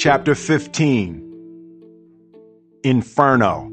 Chapter 0.00 0.34
15 0.34 1.20
Inferno. 2.84 3.70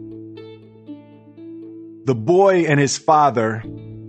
The 2.04 2.15
boy 2.15 2.65
and 2.65 2.81
his 2.81 2.97
father 2.97 3.63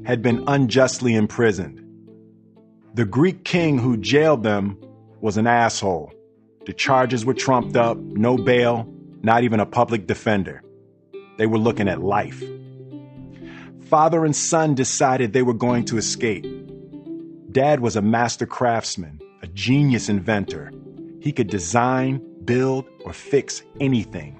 had 0.04 0.20
been 0.20 0.42
unjustly 0.48 1.14
imprisoned. 1.14 1.80
The 2.94 3.04
Greek 3.04 3.44
king 3.44 3.78
who 3.78 3.96
jailed 3.96 4.42
them 4.42 4.84
was 5.20 5.36
an 5.36 5.46
asshole. 5.46 6.12
The 6.66 6.72
charges 6.72 7.24
were 7.24 7.34
trumped 7.34 7.76
up, 7.76 7.96
no 7.98 8.36
bail, 8.36 8.92
not 9.22 9.44
even 9.44 9.60
a 9.60 9.66
public 9.66 10.08
defender. 10.08 10.64
They 11.36 11.46
were 11.46 11.56
looking 11.56 11.86
at 11.86 12.02
life. 12.02 12.42
Father 13.82 14.24
and 14.24 14.34
son 14.34 14.74
decided 14.74 15.32
they 15.32 15.44
were 15.44 15.54
going 15.54 15.84
to 15.84 15.98
escape. 15.98 16.44
Dad 17.52 17.78
was 17.78 17.94
a 17.94 18.02
master 18.02 18.44
craftsman, 18.44 19.20
a 19.40 19.46
genius 19.46 20.08
inventor. 20.08 20.72
He 21.20 21.32
could 21.32 21.48
design, 21.48 22.22
build, 22.44 22.86
or 23.04 23.12
fix 23.12 23.62
anything. 23.80 24.36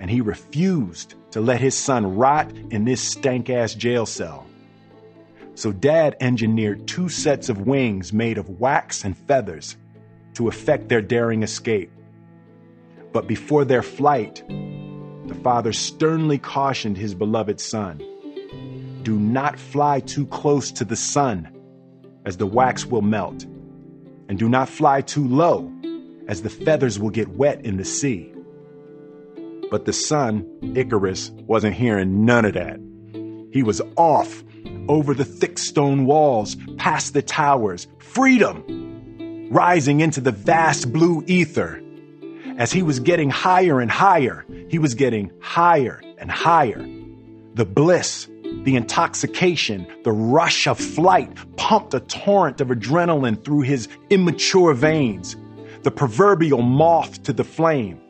And 0.00 0.10
he 0.10 0.20
refused 0.20 1.14
to 1.32 1.40
let 1.40 1.60
his 1.60 1.76
son 1.76 2.16
rot 2.16 2.50
in 2.70 2.84
this 2.84 3.00
stank 3.00 3.50
ass 3.50 3.74
jail 3.74 4.06
cell. 4.06 4.46
So 5.54 5.72
dad 5.72 6.16
engineered 6.20 6.86
two 6.86 7.08
sets 7.08 7.48
of 7.48 7.66
wings 7.66 8.12
made 8.12 8.38
of 8.38 8.60
wax 8.60 9.04
and 9.04 9.16
feathers 9.16 9.76
to 10.34 10.48
effect 10.48 10.88
their 10.88 11.02
daring 11.02 11.42
escape. 11.42 11.90
But 13.12 13.26
before 13.26 13.64
their 13.64 13.82
flight, 13.82 14.44
the 15.26 15.34
father 15.42 15.72
sternly 15.72 16.38
cautioned 16.38 16.96
his 16.96 17.14
beloved 17.14 17.60
son 17.60 18.02
do 19.02 19.18
not 19.18 19.58
fly 19.58 20.00
too 20.00 20.26
close 20.26 20.70
to 20.72 20.84
the 20.84 20.94
sun, 20.94 21.48
as 22.26 22.36
the 22.36 22.46
wax 22.46 22.84
will 22.84 23.00
melt, 23.00 23.46
and 24.28 24.38
do 24.38 24.48
not 24.48 24.68
fly 24.68 25.00
too 25.00 25.26
low, 25.26 25.72
as 26.28 26.42
the 26.42 26.50
feathers 26.50 26.98
will 26.98 27.10
get 27.10 27.28
wet 27.28 27.64
in 27.64 27.76
the 27.76 27.84
sea. 27.84 28.32
But 29.70 29.84
the 29.84 29.92
son, 29.92 30.46
Icarus, 30.74 31.30
wasn't 31.46 31.74
hearing 31.74 32.24
none 32.24 32.44
of 32.44 32.54
that. 32.54 32.80
He 33.52 33.62
was 33.62 33.80
off 33.96 34.44
over 34.88 35.14
the 35.14 35.24
thick 35.24 35.58
stone 35.58 36.06
walls, 36.06 36.56
past 36.76 37.14
the 37.14 37.22
towers, 37.22 37.86
freedom, 37.98 39.48
rising 39.50 40.00
into 40.00 40.20
the 40.20 40.32
vast 40.32 40.92
blue 40.92 41.22
ether. 41.26 41.82
As 42.56 42.72
he 42.72 42.82
was 42.82 43.00
getting 43.00 43.30
higher 43.30 43.80
and 43.80 43.90
higher, 43.90 44.44
he 44.68 44.78
was 44.78 44.94
getting 44.94 45.30
higher 45.40 46.00
and 46.18 46.30
higher. 46.30 46.86
The 47.54 47.64
bliss, 47.64 48.28
the 48.64 48.76
intoxication, 48.76 49.86
the 50.04 50.12
rush 50.12 50.66
of 50.66 50.78
flight 50.78 51.30
pumped 51.56 51.94
a 51.94 52.00
torrent 52.00 52.60
of 52.60 52.68
adrenaline 52.68 53.42
through 53.44 53.62
his 53.62 53.88
immature 54.10 54.74
veins. 54.74 55.36
The 55.82 55.90
proverbial 55.90 56.62
moth 56.62 57.22
to 57.24 57.32
the 57.32 57.44
flame. 57.44 58.00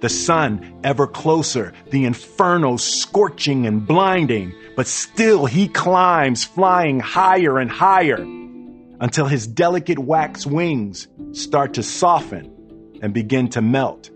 The 0.00 0.08
sun 0.08 0.80
ever 0.82 1.06
closer, 1.06 1.72
the 1.90 2.04
inferno 2.04 2.76
scorching 2.76 3.66
and 3.66 3.86
blinding, 3.86 4.52
but 4.76 4.86
still 4.86 5.46
he 5.46 5.68
climbs, 5.68 6.44
flying 6.44 6.98
higher 6.98 7.58
and 7.58 7.70
higher 7.70 8.20
until 9.00 9.26
his 9.26 9.46
delicate 9.46 9.98
wax 9.98 10.46
wings 10.46 11.08
start 11.32 11.74
to 11.74 11.82
soften 11.82 12.98
and 13.02 13.12
begin 13.12 13.48
to 13.50 13.60
melt, 13.60 14.10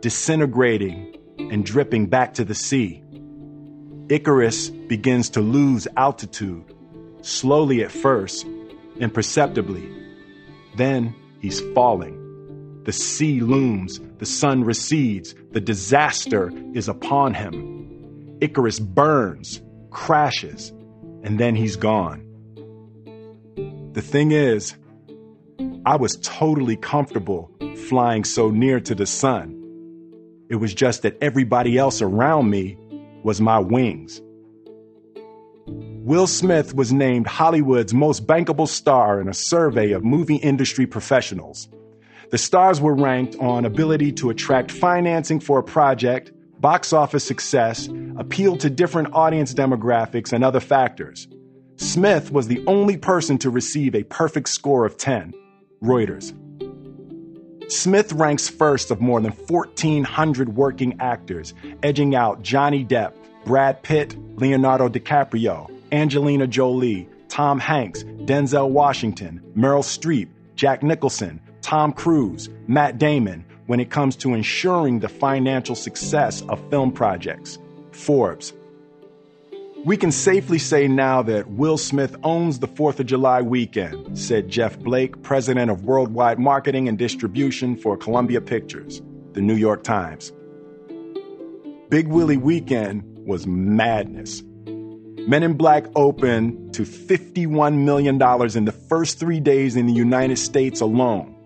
disintegrating 0.00 1.16
and 1.38 1.64
dripping 1.64 2.06
back 2.06 2.34
to 2.34 2.44
the 2.44 2.54
sea. 2.54 3.02
Icarus 4.08 4.70
begins 4.70 5.28
to 5.30 5.40
lose 5.40 5.86
altitude, 5.96 6.64
slowly 7.20 7.82
at 7.82 7.92
first, 7.92 8.46
imperceptibly. 8.96 9.86
Then 10.76 11.14
he's 11.40 11.60
falling. 11.74 12.82
The 12.84 12.92
sea 12.92 13.40
looms, 13.40 14.00
the 14.16 14.24
sun 14.24 14.64
recedes, 14.64 15.34
the 15.50 15.60
disaster 15.60 16.50
is 16.72 16.88
upon 16.88 17.34
him. 17.34 18.38
Icarus 18.40 18.80
burns, 18.80 19.60
crashes, 19.90 20.70
and 21.22 21.38
then 21.38 21.54
he's 21.54 21.76
gone. 21.76 22.24
The 23.92 24.00
thing 24.00 24.32
is, 24.32 24.74
I 25.84 25.96
was 25.96 26.16
totally 26.22 26.76
comfortable 26.76 27.50
flying 27.88 28.24
so 28.24 28.50
near 28.50 28.80
to 28.80 28.94
the 28.94 29.06
sun. 29.06 29.54
It 30.48 30.56
was 30.56 30.72
just 30.72 31.02
that 31.02 31.18
everybody 31.20 31.76
else 31.76 32.00
around 32.00 32.48
me 32.48 32.78
was 33.24 33.40
my 33.40 33.58
wings. 33.58 34.20
Will 35.66 36.26
Smith 36.26 36.74
was 36.74 36.92
named 36.92 37.26
Hollywood's 37.26 37.92
most 37.92 38.26
bankable 38.26 38.68
star 38.68 39.20
in 39.20 39.28
a 39.28 39.34
survey 39.34 39.92
of 39.92 40.04
movie 40.04 40.36
industry 40.36 40.86
professionals. 40.86 41.68
The 42.30 42.38
stars 42.38 42.80
were 42.80 42.94
ranked 42.94 43.36
on 43.36 43.64
ability 43.64 44.12
to 44.12 44.30
attract 44.30 44.70
financing 44.70 45.40
for 45.40 45.58
a 45.58 45.62
project, 45.62 46.32
box 46.60 46.92
office 46.92 47.24
success, 47.24 47.88
appeal 48.16 48.56
to 48.58 48.70
different 48.70 49.12
audience 49.12 49.52
demographics, 49.52 50.32
and 50.32 50.42
other 50.42 50.60
factors. 50.60 51.28
Smith 51.76 52.32
was 52.32 52.48
the 52.48 52.64
only 52.66 52.96
person 52.96 53.38
to 53.38 53.50
receive 53.50 53.94
a 53.94 54.02
perfect 54.04 54.48
score 54.48 54.84
of 54.84 54.96
10. 54.96 55.32
Reuters. 55.82 56.34
Smith 57.68 58.12
ranks 58.12 58.48
first 58.48 58.90
of 58.90 59.00
more 59.00 59.20
than 59.20 59.32
1,400 59.32 60.56
working 60.56 60.96
actors, 61.00 61.52
edging 61.82 62.14
out 62.14 62.42
Johnny 62.42 62.84
Depp, 62.84 63.12
Brad 63.44 63.82
Pitt, 63.82 64.16
Leonardo 64.38 64.88
DiCaprio, 64.88 65.70
Angelina 65.92 66.46
Jolie, 66.46 67.08
Tom 67.28 67.58
Hanks, 67.58 68.04
Denzel 68.04 68.70
Washington, 68.70 69.42
Meryl 69.54 69.82
Streep, 69.82 70.28
Jack 70.54 70.82
Nicholson, 70.82 71.40
Tom 71.60 71.92
Cruise, 71.92 72.48
Matt 72.66 72.98
Damon 72.98 73.44
when 73.66 73.80
it 73.80 73.90
comes 73.90 74.16
to 74.16 74.32
ensuring 74.32 75.00
the 75.00 75.08
financial 75.08 75.74
success 75.74 76.40
of 76.48 76.70
film 76.70 76.90
projects. 76.90 77.58
Forbes. 77.92 78.54
We 79.84 79.96
can 79.96 80.10
safely 80.10 80.58
say 80.58 80.88
now 80.88 81.22
that 81.22 81.50
Will 81.50 81.78
Smith 81.78 82.16
owns 82.24 82.58
the 82.58 82.66
4th 82.66 82.98
of 82.98 83.06
July 83.06 83.42
weekend, 83.42 84.18
said 84.18 84.48
Jeff 84.48 84.76
Blake, 84.76 85.22
president 85.22 85.70
of 85.70 85.84
worldwide 85.84 86.40
marketing 86.40 86.88
and 86.88 86.98
distribution 86.98 87.76
for 87.76 87.96
Columbia 87.96 88.40
Pictures, 88.40 89.00
the 89.34 89.40
New 89.40 89.54
York 89.54 89.84
Times. 89.84 90.32
Big 91.90 92.08
Willie 92.08 92.36
weekend 92.36 93.04
was 93.24 93.46
madness. 93.46 94.42
Men 94.66 95.44
in 95.44 95.54
Black 95.54 95.86
opened 95.94 96.74
to 96.74 96.82
$51 96.82 97.78
million 97.84 98.20
in 98.56 98.64
the 98.64 98.72
first 98.88 99.20
three 99.20 99.38
days 99.38 99.76
in 99.76 99.86
the 99.86 99.92
United 99.92 100.38
States 100.38 100.80
alone. 100.80 101.36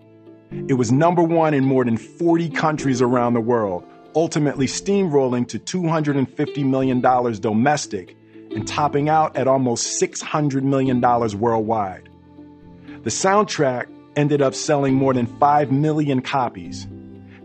It 0.69 0.75
was 0.75 0.91
number 0.91 1.23
one 1.23 1.53
in 1.53 1.65
more 1.65 1.85
than 1.85 1.99
40 1.99 2.49
countries 2.49 3.03
around 3.03 3.35
the 3.35 3.41
world, 3.41 3.85
ultimately 4.15 4.67
steamrolling 4.67 5.47
to 5.49 5.59
$250 5.59 6.65
million 6.65 7.01
domestic 7.41 8.17
and 8.55 8.67
topping 8.67 9.09
out 9.09 9.37
at 9.37 9.49
almost 9.49 10.01
$600 10.01 10.63
million 10.63 11.01
worldwide. 11.01 12.09
The 13.03 13.11
soundtrack 13.11 13.87
ended 14.17 14.43
up 14.43 14.55
selling 14.55 14.95
more 14.95 15.15
than 15.15 15.27
5 15.27 15.73
million 15.73 16.23
copies. 16.23 16.87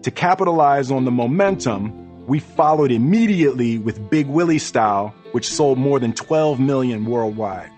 To 0.04 0.12
capitalize 0.12 0.92
on 0.92 1.06
the 1.06 1.12
momentum, 1.12 2.26
we 2.28 2.40
followed 2.40 2.92
immediately 2.92 3.78
with 3.78 4.10
Big 4.10 4.28
Willie 4.28 4.60
Style, 4.60 5.14
which 5.32 5.48
sold 5.48 5.78
more 5.78 6.00
than 6.00 6.14
12 6.14 6.60
million 6.60 7.06
worldwide. 7.06 7.72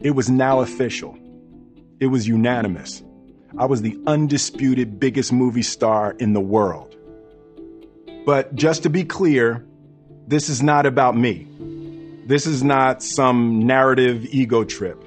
It 0.00 0.10
was 0.10 0.28
now 0.28 0.60
official. 0.60 1.18
It 2.00 2.08
was 2.08 2.28
unanimous. 2.28 3.02
I 3.56 3.66
was 3.66 3.82
the 3.82 3.98
undisputed 4.06 5.00
biggest 5.00 5.32
movie 5.32 5.62
star 5.62 6.12
in 6.18 6.32
the 6.34 6.40
world. 6.40 6.94
But 8.26 8.54
just 8.54 8.82
to 8.82 8.90
be 8.90 9.04
clear, 9.04 9.64
this 10.26 10.48
is 10.48 10.62
not 10.62 10.86
about 10.86 11.16
me. 11.16 11.46
This 12.26 12.46
is 12.46 12.64
not 12.64 13.02
some 13.02 13.66
narrative 13.66 14.24
ego 14.24 14.64
trip. 14.64 14.98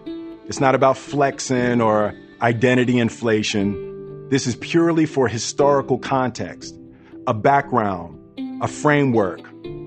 It's 0.45 0.59
not 0.59 0.75
about 0.75 0.97
flexing 0.97 1.81
or 1.81 2.13
identity 2.41 2.99
inflation. 2.99 4.29
This 4.29 4.45
is 4.45 4.55
purely 4.55 5.07
for 5.07 5.27
historical 5.27 5.97
context 5.97 6.77
a 7.25 7.33
background, 7.33 8.19
a 8.61 8.67
framework, 8.67 9.41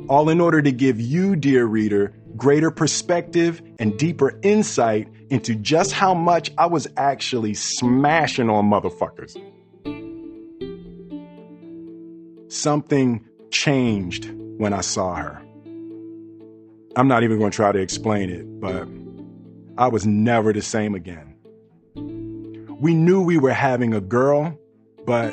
all 0.08 0.28
in 0.28 0.40
order 0.40 0.60
to 0.60 0.72
give 0.72 1.00
you, 1.00 1.36
dear 1.36 1.64
reader, 1.66 2.12
greater 2.36 2.72
perspective 2.72 3.62
and 3.78 3.96
deeper 3.96 4.36
insight 4.42 5.06
into 5.30 5.54
just 5.54 5.92
how 5.92 6.14
much 6.14 6.50
I 6.58 6.66
was 6.66 6.88
actually 6.96 7.54
smashing 7.54 8.50
on 8.50 8.68
motherfuckers. 8.68 9.36
Something 12.52 13.24
changed 13.52 14.28
when 14.58 14.72
I 14.72 14.80
saw 14.80 15.14
her. 15.14 15.40
I'm 16.96 17.06
not 17.06 17.22
even 17.22 17.38
going 17.38 17.52
to 17.52 17.56
try 17.56 17.70
to 17.70 17.78
explain 17.78 18.30
it, 18.30 18.60
but 18.60 18.88
I 19.78 19.88
was 19.88 20.06
never 20.06 20.52
the 20.52 20.62
same 20.62 20.94
again. 20.94 21.36
We 21.94 22.94
knew 22.94 23.22
we 23.22 23.38
were 23.38 23.52
having 23.52 23.94
a 23.94 24.00
girl, 24.00 24.58
but 25.06 25.32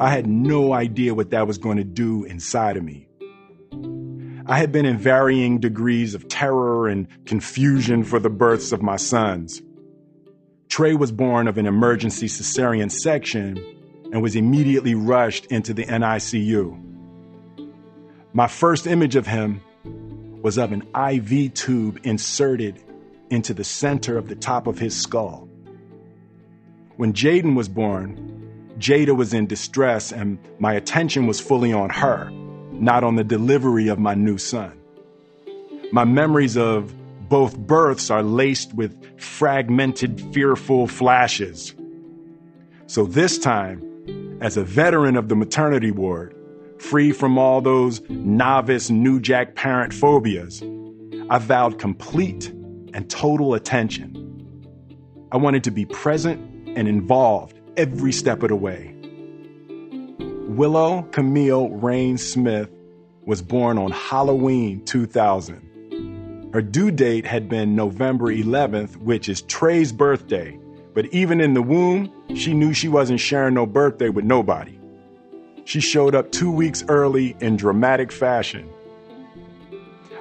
I 0.00 0.10
had 0.10 0.26
no 0.26 0.72
idea 0.72 1.14
what 1.14 1.30
that 1.30 1.46
was 1.46 1.56
going 1.56 1.78
to 1.78 1.84
do 1.84 2.24
inside 2.24 2.76
of 2.76 2.84
me. 2.84 3.08
I 4.46 4.58
had 4.58 4.70
been 4.72 4.84
in 4.84 4.98
varying 4.98 5.60
degrees 5.60 6.14
of 6.14 6.28
terror 6.28 6.88
and 6.88 7.06
confusion 7.24 8.04
for 8.04 8.18
the 8.18 8.30
births 8.30 8.72
of 8.72 8.82
my 8.82 8.96
sons. 8.96 9.62
Trey 10.68 10.94
was 10.94 11.10
born 11.10 11.48
of 11.48 11.56
an 11.56 11.66
emergency 11.66 12.26
cesarean 12.26 12.90
section, 12.90 13.56
and 14.12 14.22
was 14.22 14.36
immediately 14.36 14.94
rushed 14.94 15.46
into 15.46 15.72
the 15.72 15.84
NICU. 15.84 16.78
My 18.32 18.46
first 18.46 18.86
image 18.86 19.16
of 19.16 19.26
him 19.26 19.62
was 20.42 20.58
of 20.58 20.72
an 20.72 20.82
IV 20.94 21.54
tube 21.54 22.00
inserted 22.04 22.82
into 23.30 23.54
the 23.54 23.64
center 23.64 24.18
of 24.18 24.28
the 24.28 24.34
top 24.34 24.66
of 24.66 24.78
his 24.78 24.96
skull. 24.96 25.48
When 26.96 27.12
Jaden 27.12 27.54
was 27.54 27.68
born, 27.68 28.40
Jada 28.78 29.16
was 29.16 29.34
in 29.34 29.46
distress 29.46 30.12
and 30.12 30.38
my 30.58 30.74
attention 30.74 31.26
was 31.26 31.40
fully 31.40 31.72
on 31.72 31.90
her, 31.90 32.30
not 32.72 33.04
on 33.04 33.16
the 33.16 33.24
delivery 33.24 33.88
of 33.88 33.98
my 33.98 34.14
new 34.14 34.38
son. 34.38 34.78
My 35.92 36.04
memories 36.04 36.56
of 36.56 36.94
both 37.28 37.56
births 37.56 38.10
are 38.10 38.22
laced 38.22 38.74
with 38.74 39.20
fragmented, 39.20 40.20
fearful 40.32 40.86
flashes. 40.86 41.74
So 42.86 43.06
this 43.06 43.38
time, 43.38 44.38
as 44.40 44.56
a 44.56 44.64
veteran 44.64 45.16
of 45.16 45.28
the 45.28 45.36
maternity 45.36 45.90
ward, 45.90 46.34
free 46.80 47.12
from 47.12 47.38
all 47.38 47.60
those 47.60 48.00
novice 48.08 48.90
New 48.90 49.20
Jack 49.20 49.54
parent 49.54 49.92
phobias, 49.92 50.62
I 51.28 51.38
vowed 51.38 51.78
complete 51.78 52.48
and 52.94 53.08
total 53.08 53.54
attention. 53.54 54.16
I 55.30 55.36
wanted 55.36 55.62
to 55.64 55.70
be 55.70 55.84
present 55.84 56.40
and 56.76 56.88
involved 56.88 57.58
every 57.76 58.12
step 58.12 58.42
of 58.42 58.48
the 58.48 58.56
way. 58.56 58.94
Willow 60.48 61.02
Camille 61.12 61.68
Reign 61.70 62.18
Smith 62.18 62.70
was 63.24 63.42
born 63.42 63.78
on 63.78 63.92
Halloween 63.92 64.84
2000. 64.84 66.50
Her 66.52 66.62
due 66.62 66.90
date 66.90 67.24
had 67.24 67.48
been 67.48 67.76
November 67.76 68.26
11th, 68.26 68.96
which 68.96 69.28
is 69.28 69.42
Trey's 69.42 69.92
birthday, 69.92 70.58
but 70.94 71.06
even 71.14 71.40
in 71.40 71.54
the 71.54 71.62
womb, 71.62 72.12
she 72.34 72.54
knew 72.54 72.72
she 72.72 72.88
wasn't 72.88 73.20
sharing 73.20 73.54
no 73.54 73.66
birthday 73.66 74.08
with 74.08 74.24
nobody. 74.24 74.79
She 75.64 75.80
showed 75.80 76.14
up 76.14 76.32
two 76.32 76.50
weeks 76.50 76.84
early 76.88 77.36
in 77.40 77.56
dramatic 77.56 78.10
fashion. 78.10 78.68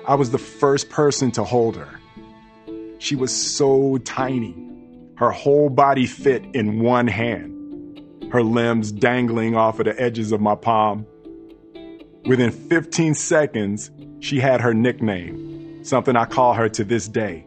I 0.07 0.15
was 0.15 0.31
the 0.31 0.38
first 0.38 0.89
person 0.89 1.31
to 1.31 1.44
hold 1.44 1.75
her. 1.75 2.00
She 3.00 3.15
was 3.15 3.36
so 3.36 3.97
tiny. 4.00 4.56
Her 5.15 5.31
whole 5.31 5.69
body 5.69 6.06
fit 6.06 6.44
in 6.53 6.81
one 6.81 7.07
hand, 7.07 8.31
her 8.31 8.41
limbs 8.44 8.91
dangling 8.91 9.56
off 9.56 9.80
of 9.80 9.86
the 9.86 10.01
edges 10.01 10.31
of 10.31 10.41
my 10.41 10.56
palm. 10.56 11.06
Within 12.25 12.51
15 12.51 13.13
seconds, 13.15 13.91
she 14.19 14.39
had 14.39 14.62
her 14.62 14.74
nickname, 14.74 15.83
something 15.83 16.15
I 16.15 16.25
call 16.25 16.53
her 16.53 16.69
to 16.69 16.83
this 16.83 17.07
day 17.07 17.45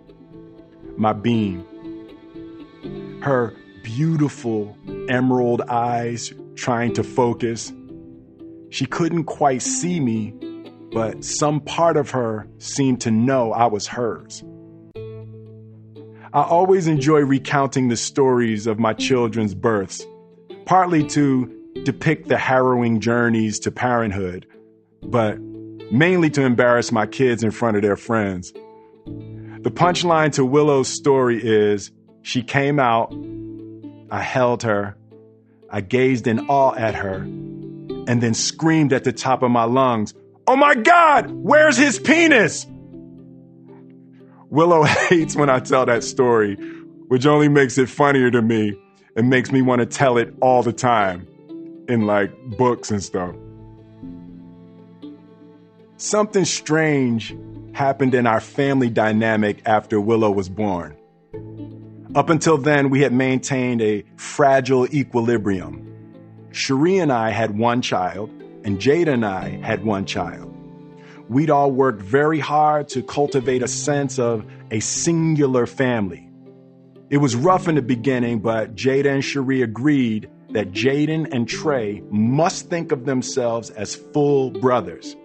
my 0.96 1.12
beam. 1.12 1.64
Her 3.22 3.54
beautiful 3.82 4.76
emerald 5.08 5.62
eyes 5.62 6.32
trying 6.54 6.92
to 6.94 7.04
focus. 7.04 7.72
She 8.72 8.86
couldn't 8.86 9.24
quite 9.24 9.60
see 9.60 10.00
me, 10.00 10.32
but 10.92 11.26
some 11.26 11.60
part 11.60 11.98
of 11.98 12.08
her 12.12 12.48
seemed 12.56 13.02
to 13.02 13.10
know 13.10 13.52
I 13.52 13.66
was 13.66 13.86
hers. 13.86 14.42
I 16.32 16.42
always 16.42 16.86
enjoy 16.86 17.18
recounting 17.18 17.88
the 17.88 17.98
stories 17.98 18.66
of 18.66 18.78
my 18.78 18.94
children's 18.94 19.54
births, 19.54 20.06
partly 20.64 21.06
to 21.08 21.54
depict 21.82 22.28
the 22.28 22.38
harrowing 22.38 23.00
journeys 23.00 23.58
to 23.60 23.70
parenthood, 23.70 24.46
but 25.02 25.38
mainly 25.92 26.30
to 26.30 26.42
embarrass 26.42 26.90
my 26.90 27.04
kids 27.04 27.44
in 27.44 27.50
front 27.50 27.76
of 27.76 27.82
their 27.82 27.96
friends. 27.96 28.54
The 29.04 29.70
punchline 29.70 30.32
to 30.32 30.46
Willow's 30.46 30.88
story 30.88 31.38
is 31.42 31.90
she 32.22 32.42
came 32.42 32.80
out, 32.80 33.14
I 34.10 34.22
held 34.22 34.62
her, 34.62 34.96
I 35.68 35.82
gazed 35.82 36.26
in 36.26 36.48
awe 36.48 36.74
at 36.74 36.94
her, 36.94 37.26
and 38.06 38.22
then 38.22 38.34
screamed 38.34 38.92
at 38.92 39.04
the 39.04 39.12
top 39.12 39.42
of 39.42 39.50
my 39.50 39.64
lungs, 39.64 40.14
Oh 40.46 40.56
my 40.56 40.74
God, 40.74 41.30
where's 41.30 41.76
his 41.76 41.98
penis? 41.98 42.66
Willow 44.50 44.82
hates 45.08 45.36
when 45.36 45.48
I 45.48 45.60
tell 45.60 45.86
that 45.86 46.04
story, 46.04 46.56
which 47.08 47.26
only 47.26 47.48
makes 47.48 47.78
it 47.78 47.88
funnier 47.88 48.30
to 48.30 48.42
me 48.42 48.78
and 49.16 49.30
makes 49.30 49.52
me 49.52 49.62
want 49.62 49.80
to 49.80 49.86
tell 49.86 50.18
it 50.18 50.34
all 50.40 50.62
the 50.62 50.72
time 50.72 51.26
in 51.88 52.06
like 52.06 52.32
books 52.56 52.90
and 52.90 53.02
stuff. 53.02 53.34
Something 55.96 56.44
strange 56.44 57.34
happened 57.72 58.14
in 58.14 58.26
our 58.26 58.40
family 58.40 58.90
dynamic 58.90 59.62
after 59.64 60.00
Willow 60.00 60.30
was 60.30 60.48
born. 60.48 60.96
Up 62.14 62.28
until 62.28 62.58
then, 62.58 62.90
we 62.90 63.00
had 63.00 63.12
maintained 63.12 63.80
a 63.80 64.04
fragile 64.16 64.86
equilibrium. 64.92 65.91
Sheree 66.52 67.02
and 67.02 67.12
I 67.12 67.30
had 67.30 67.58
one 67.58 67.82
child, 67.82 68.30
and 68.64 68.78
Jada 68.78 69.14
and 69.14 69.26
I 69.26 69.60
had 69.62 69.84
one 69.84 70.06
child 70.06 70.52
we'd 71.32 71.50
all 71.50 71.70
worked 71.70 72.02
very 72.02 72.38
hard 72.38 72.88
to 72.88 73.02
cultivate 73.02 73.62
a 73.62 73.68
sense 73.68 74.18
of 74.18 74.44
a 74.70 74.80
singular 74.80 75.66
family. 75.66 76.28
It 77.10 77.18
was 77.18 77.34
rough 77.34 77.68
in 77.68 77.74
the 77.74 77.82
beginning, 77.82 78.40
but 78.40 78.74
Jada 78.74 79.06
and 79.06 79.22
Sheree 79.22 79.62
agreed 79.62 80.30
that 80.50 80.72
Jaden 80.72 81.32
and 81.32 81.48
Trey 81.48 82.02
must 82.10 82.68
think 82.68 82.92
of 82.92 83.06
themselves 83.06 83.70
as 83.70 83.94
full 83.94 84.50
brothers. 84.50 85.16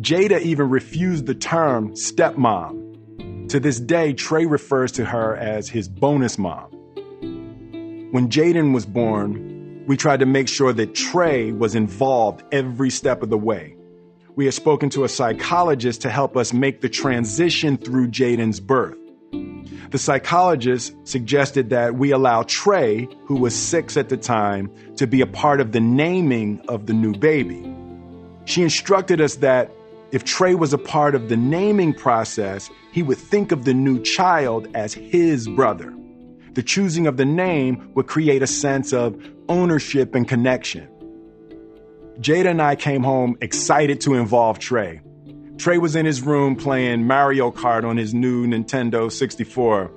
Jada 0.00 0.40
even 0.40 0.70
refused 0.70 1.26
the 1.26 1.34
term 1.34 1.94
stepmom. 1.94 3.48
To 3.48 3.60
this 3.60 3.80
day, 3.80 4.12
Trey 4.12 4.46
refers 4.46 4.92
to 4.92 5.04
her 5.04 5.36
as 5.36 5.68
his 5.68 5.88
bonus 5.88 6.38
mom. 6.38 6.70
When 8.10 8.28
Jaden 8.28 8.72
was 8.72 8.86
born, 8.86 9.53
we 9.86 9.96
tried 9.96 10.20
to 10.20 10.26
make 10.26 10.48
sure 10.48 10.72
that 10.72 10.94
Trey 10.94 11.52
was 11.52 11.74
involved 11.74 12.42
every 12.52 12.90
step 12.90 13.22
of 13.22 13.30
the 13.30 13.38
way 13.38 13.76
we 14.36 14.46
had 14.46 14.54
spoken 14.54 14.90
to 14.90 15.04
a 15.04 15.08
psychologist 15.08 16.02
to 16.02 16.10
help 16.10 16.36
us 16.36 16.52
make 16.52 16.80
the 16.80 16.88
transition 16.88 17.76
through 17.76 18.08
Jaden's 18.08 18.60
birth. 18.60 18.98
The 19.90 19.98
psychologist 19.98 20.94
suggested 21.04 21.70
that 21.70 21.94
we 21.94 22.10
allow 22.10 22.42
Trey, 22.42 23.08
who 23.26 23.36
was 23.36 23.54
six 23.54 23.96
at 23.96 24.08
the 24.08 24.16
time, 24.16 24.70
to 24.96 25.06
be 25.06 25.20
a 25.20 25.26
part 25.26 25.60
of 25.60 25.70
the 25.70 25.80
naming 25.80 26.60
of 26.68 26.86
the 26.86 26.92
new 26.92 27.14
baby. 27.14 27.62
She 28.44 28.62
instructed 28.62 29.20
us 29.20 29.36
that 29.36 29.70
if 30.10 30.24
Trey 30.24 30.56
was 30.56 30.72
a 30.72 30.78
part 30.78 31.14
of 31.14 31.28
the 31.28 31.36
naming 31.36 31.94
process, 31.94 32.70
he 32.92 33.02
would 33.02 33.18
think 33.18 33.52
of 33.52 33.64
the 33.64 33.74
new 33.74 34.02
child 34.02 34.68
as 34.74 34.94
his 34.94 35.46
brother. 35.46 35.94
The 36.54 36.62
choosing 36.62 37.06
of 37.06 37.16
the 37.16 37.24
name 37.24 37.90
would 37.94 38.06
create 38.06 38.42
a 38.42 38.46
sense 38.46 38.92
of 38.92 39.20
ownership 39.48 40.14
and 40.14 40.26
connection. 40.26 40.88
Jada 42.20 42.50
and 42.50 42.62
I 42.62 42.76
came 42.76 43.02
home 43.02 43.36
excited 43.40 44.00
to 44.02 44.14
involve 44.14 44.60
Trey. 44.60 45.00
Trey 45.58 45.78
was 45.78 45.96
in 45.96 46.06
his 46.06 46.22
room 46.22 46.54
playing 46.54 47.06
Mario 47.06 47.50
Kart 47.50 47.84
on 47.84 47.96
his 47.96 48.14
new 48.14 48.46
Nintendo 48.46 49.10
64. 49.10 49.90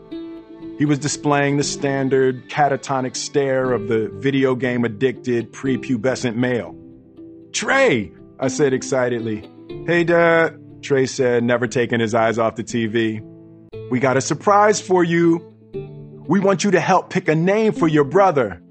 He 0.80 0.86
was 0.86 0.98
displaying 0.98 1.58
the 1.58 1.64
standard 1.64 2.50
catatonic 2.50 3.16
stare 3.16 3.72
of 3.72 3.88
the 3.88 4.10
video 4.16 4.56
game 4.56 4.84
addicted 4.84 5.52
prepubescent 5.52 6.36
male. 6.36 6.76
Trey, 7.52 8.12
I 8.40 8.48
said 8.48 8.74
excitedly. 8.74 9.50
Hey, 9.86 10.04
Dad, 10.04 10.60
Trey 10.82 11.06
said, 11.06 11.44
never 11.44 11.68
taking 11.68 12.00
his 12.00 12.14
eyes 12.14 12.38
off 12.38 12.56
the 12.56 12.64
TV. 12.64 13.22
We 13.90 14.00
got 14.00 14.18
a 14.18 14.22
surprise 14.22 14.82
for 14.82 15.04
you. 15.04 15.57
We 16.28 16.42
want 16.42 16.66
you 16.66 16.72
to 16.72 16.80
help 16.80 17.10
pick 17.10 17.30
a 17.30 17.36
name 17.36 17.72
for 17.72 17.88
your 17.88 18.04
brother. 18.04 18.62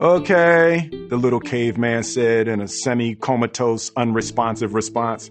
Okay, 0.00 0.90
the 1.08 1.16
little 1.16 1.38
caveman 1.38 2.02
said 2.02 2.48
in 2.48 2.60
a 2.60 2.66
semi 2.66 3.14
comatose, 3.14 3.92
unresponsive 3.96 4.74
response. 4.74 5.30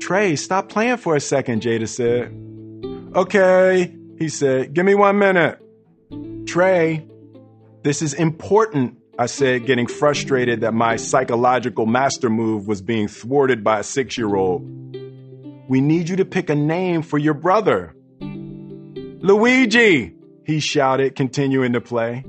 Trey, 0.00 0.34
stop 0.34 0.68
playing 0.68 0.96
for 0.96 1.14
a 1.14 1.20
second, 1.20 1.62
Jada 1.62 1.88
said. 1.88 2.34
Okay, 3.16 3.96
he 4.18 4.28
said, 4.28 4.74
give 4.74 4.84
me 4.84 4.94
one 4.94 5.18
minute. 5.18 5.60
Trey, 6.46 7.06
this 7.82 8.02
is 8.02 8.12
important, 8.12 8.98
I 9.18 9.26
said, 9.26 9.66
getting 9.66 9.86
frustrated 9.86 10.62
that 10.62 10.74
my 10.74 10.96
psychological 10.96 11.86
master 11.86 12.28
move 12.28 12.66
was 12.66 12.82
being 12.82 13.06
thwarted 13.06 13.62
by 13.62 13.78
a 13.78 13.82
six 13.84 14.18
year 14.18 14.34
old. 14.34 14.62
We 15.68 15.80
need 15.80 16.08
you 16.08 16.16
to 16.16 16.24
pick 16.24 16.50
a 16.50 16.56
name 16.56 17.02
for 17.02 17.18
your 17.18 17.34
brother. 17.34 17.94
Luigi, 18.20 20.16
he 20.50 20.58
shouted, 20.58 21.14
continuing 21.14 21.74
to 21.74 21.80
play. 21.80 22.24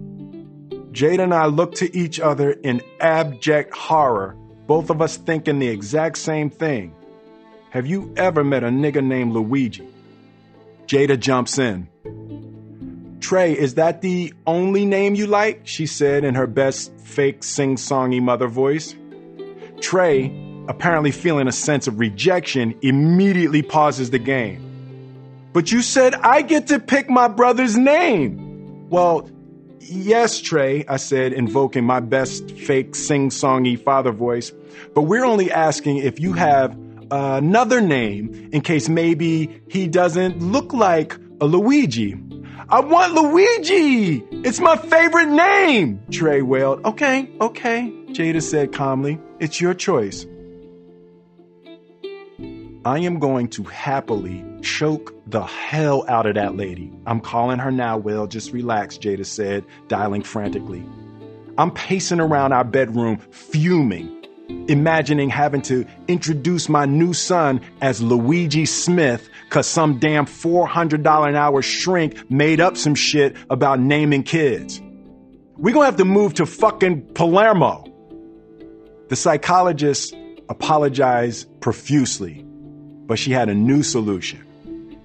Jada 0.92 1.24
and 1.24 1.34
I 1.34 1.48
looked 1.48 1.78
to 1.78 1.98
each 1.98 2.20
other 2.20 2.52
in 2.52 2.82
abject 3.00 3.74
horror, 3.74 4.36
both 4.68 4.92
of 4.92 5.02
us 5.02 5.18
thinking 5.18 5.58
the 5.58 5.68
exact 5.68 6.20
same 6.20 6.52
thing. 6.52 6.94
Have 7.72 7.88
you 7.88 8.14
ever 8.18 8.44
met 8.44 8.64
a 8.64 8.68
nigga 8.68 9.04
named 9.04 9.34
Luigi? 9.34 9.88
Jada 10.86 11.20
jumps 11.20 11.58
in. 11.58 11.88
Trey, 13.22 13.54
is 13.54 13.76
that 13.76 14.02
the 14.02 14.34
only 14.46 14.86
name 14.86 15.16
you 15.16 15.26
like? 15.26 15.62
She 15.64 15.88
said 15.88 16.24
in 16.24 16.36
her 16.36 16.48
best 16.48 16.92
fake 17.00 17.44
sing 17.44 17.76
songy 17.76 18.22
mother 18.22 18.48
voice. 18.48 18.96
Trey, 19.80 20.26
apparently 20.68 21.12
feeling 21.12 21.48
a 21.48 21.52
sense 21.52 21.88
of 21.88 22.00
rejection, 22.00 22.76
immediately 22.84 23.64
pauses 23.64 24.12
the 24.12 24.20
game. 24.20 24.71
But 25.54 25.72
you 25.72 25.82
said 25.82 26.16
I 26.16 26.42
get 26.42 26.68
to 26.68 26.80
pick 26.80 27.10
my 27.10 27.28
brother's 27.28 27.78
name. 27.78 28.90
Well, 28.90 29.30
Yes, 29.84 30.40
Trey, 30.40 30.86
I 30.88 30.98
said, 30.98 31.34
invoking 31.34 31.84
my 31.84 32.00
best 32.00 32.52
fake 32.52 32.96
sing 32.96 33.30
songy 33.30 33.82
father 33.82 34.12
voice. 34.12 34.52
But 34.94 35.02
we're 35.02 35.26
only 35.26 35.52
asking 35.52 35.98
if 35.98 36.20
you 36.20 36.34
have 36.34 36.78
another 37.10 37.82
name 37.82 38.50
in 38.54 38.62
case 38.62 38.88
maybe 38.88 39.62
he 39.68 39.88
doesn't 39.88 40.40
look 40.40 40.72
like 40.72 41.18
a 41.42 41.46
Luigi. 41.46 42.16
I 42.70 42.80
want 42.80 43.14
Luigi! 43.14 44.24
It's 44.46 44.60
my 44.62 44.78
favorite 44.78 45.28
name! 45.28 46.02
Trey 46.10 46.42
wailed. 46.42 46.86
Okay, 46.86 47.30
okay, 47.42 47.92
Jada 48.12 48.42
said 48.42 48.72
calmly. 48.72 49.20
It's 49.40 49.60
your 49.60 49.74
choice. 49.74 50.26
I 52.86 53.00
am 53.00 53.20
going 53.20 53.50
to 53.50 53.64
happily 53.64 54.46
choke 54.62 55.14
the 55.28 55.42
hell 55.44 56.06
out 56.08 56.26
of 56.26 56.36
that 56.36 56.56
lady. 56.56 56.92
I'm 57.06 57.20
calling 57.20 57.60
her 57.60 57.72
now, 57.72 57.98
Will. 57.98 58.28
Just 58.28 58.52
relax, 58.52 58.98
Jada 58.98 59.26
said, 59.26 59.66
dialing 59.88 60.24
frantically. 60.24 60.84
I'm 61.58 61.72
pacing 61.72 62.20
around 62.20 62.54
our 62.54 62.64
bedroom, 62.64 63.18
fuming, 63.18 64.26
imagining 64.68 65.30
having 65.30 65.62
to 65.64 65.86
introduce 66.08 66.70
my 66.70 66.86
new 66.86 67.14
son 67.14 67.62
as 67.82 68.02
Luigi 68.02 68.66
Smith 68.66 69.30
because 69.46 69.68
some 69.68 70.00
damn 70.00 70.26
$400 70.26 71.30
an 71.30 71.36
hour 71.36 71.62
shrink 71.62 72.30
made 72.32 72.62
up 72.62 72.78
some 72.78 72.96
shit 72.96 73.36
about 73.50 73.80
naming 73.80 74.24
kids. 74.24 74.82
We're 75.58 75.74
gonna 75.74 75.86
have 75.86 75.98
to 75.98 76.06
move 76.06 76.36
to 76.36 76.46
fucking 76.46 77.14
Palermo. 77.14 77.86
The 79.10 79.16
psychologist 79.16 80.16
apologized 80.50 81.48
profusely 81.60 82.46
but 83.12 83.20
she 83.20 83.32
had 83.32 83.50
a 83.50 83.54
new 83.54 83.84
solution. 83.84 84.42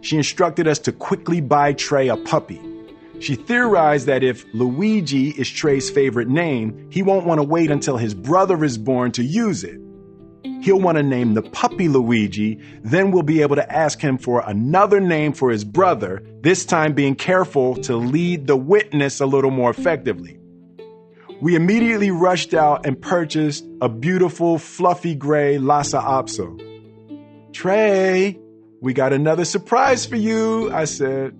She 0.06 0.16
instructed 0.16 0.68
us 0.68 0.78
to 0.80 0.92
quickly 0.92 1.40
buy 1.40 1.72
Trey 1.72 2.06
a 2.06 2.16
puppy. 2.16 2.62
She 3.18 3.34
theorized 3.34 4.06
that 4.06 4.22
if 4.22 4.44
Luigi 4.54 5.30
is 5.30 5.50
Trey's 5.50 5.90
favorite 5.90 6.28
name, 6.28 6.88
he 6.92 7.02
won't 7.02 7.26
want 7.26 7.40
to 7.40 7.42
wait 7.42 7.72
until 7.72 7.96
his 7.96 8.14
brother 8.14 8.62
is 8.62 8.78
born 8.78 9.10
to 9.12 9.24
use 9.24 9.64
it. 9.64 9.80
He'll 10.62 10.78
want 10.78 10.96
to 10.96 11.02
name 11.02 11.34
the 11.34 11.42
puppy 11.42 11.88
Luigi, 11.88 12.60
then 12.84 13.10
we'll 13.10 13.24
be 13.24 13.42
able 13.42 13.56
to 13.56 13.72
ask 13.72 14.00
him 14.00 14.16
for 14.16 14.44
another 14.46 15.00
name 15.00 15.32
for 15.32 15.50
his 15.50 15.64
brother, 15.64 16.22
this 16.40 16.64
time 16.64 16.92
being 16.92 17.16
careful 17.16 17.74
to 17.82 17.96
lead 17.96 18.46
the 18.46 18.56
witness 18.56 19.20
a 19.20 19.26
little 19.26 19.50
more 19.50 19.70
effectively. 19.70 20.38
We 21.42 21.56
immediately 21.56 22.12
rushed 22.12 22.54
out 22.54 22.86
and 22.86 23.02
purchased 23.02 23.66
a 23.80 23.88
beautiful, 23.88 24.60
fluffy 24.60 25.16
gray 25.16 25.58
Lhasa 25.58 25.98
Apso. 25.98 26.62
Trey, 27.52 28.38
we 28.80 28.92
got 28.92 29.12
another 29.12 29.44
surprise 29.44 30.06
for 30.06 30.16
you, 30.16 30.70
I 30.72 30.84
said. 30.84 31.32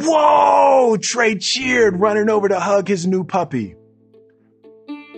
Whoa! 0.00 0.96
Trey 1.00 1.36
cheered, 1.36 1.98
running 1.98 2.30
over 2.30 2.48
to 2.48 2.60
hug 2.60 2.88
his 2.88 3.06
new 3.06 3.24
puppy. 3.24 3.74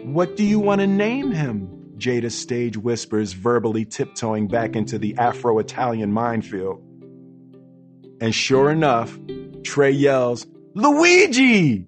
What 0.02 0.36
do 0.36 0.44
you 0.44 0.58
want 0.58 0.80
to 0.80 0.86
name 0.86 1.30
him? 1.30 1.68
Jada 1.96 2.32
stage 2.32 2.76
whispers, 2.78 3.34
verbally 3.34 3.84
tiptoeing 3.84 4.48
back 4.48 4.74
into 4.74 4.98
the 4.98 5.16
Afro 5.18 5.58
Italian 5.58 6.12
minefield. 6.12 6.82
And 8.20 8.34
sure 8.34 8.70
enough, 8.70 9.18
Trey 9.62 9.90
yells, 9.90 10.46
Luigi! 10.74 11.86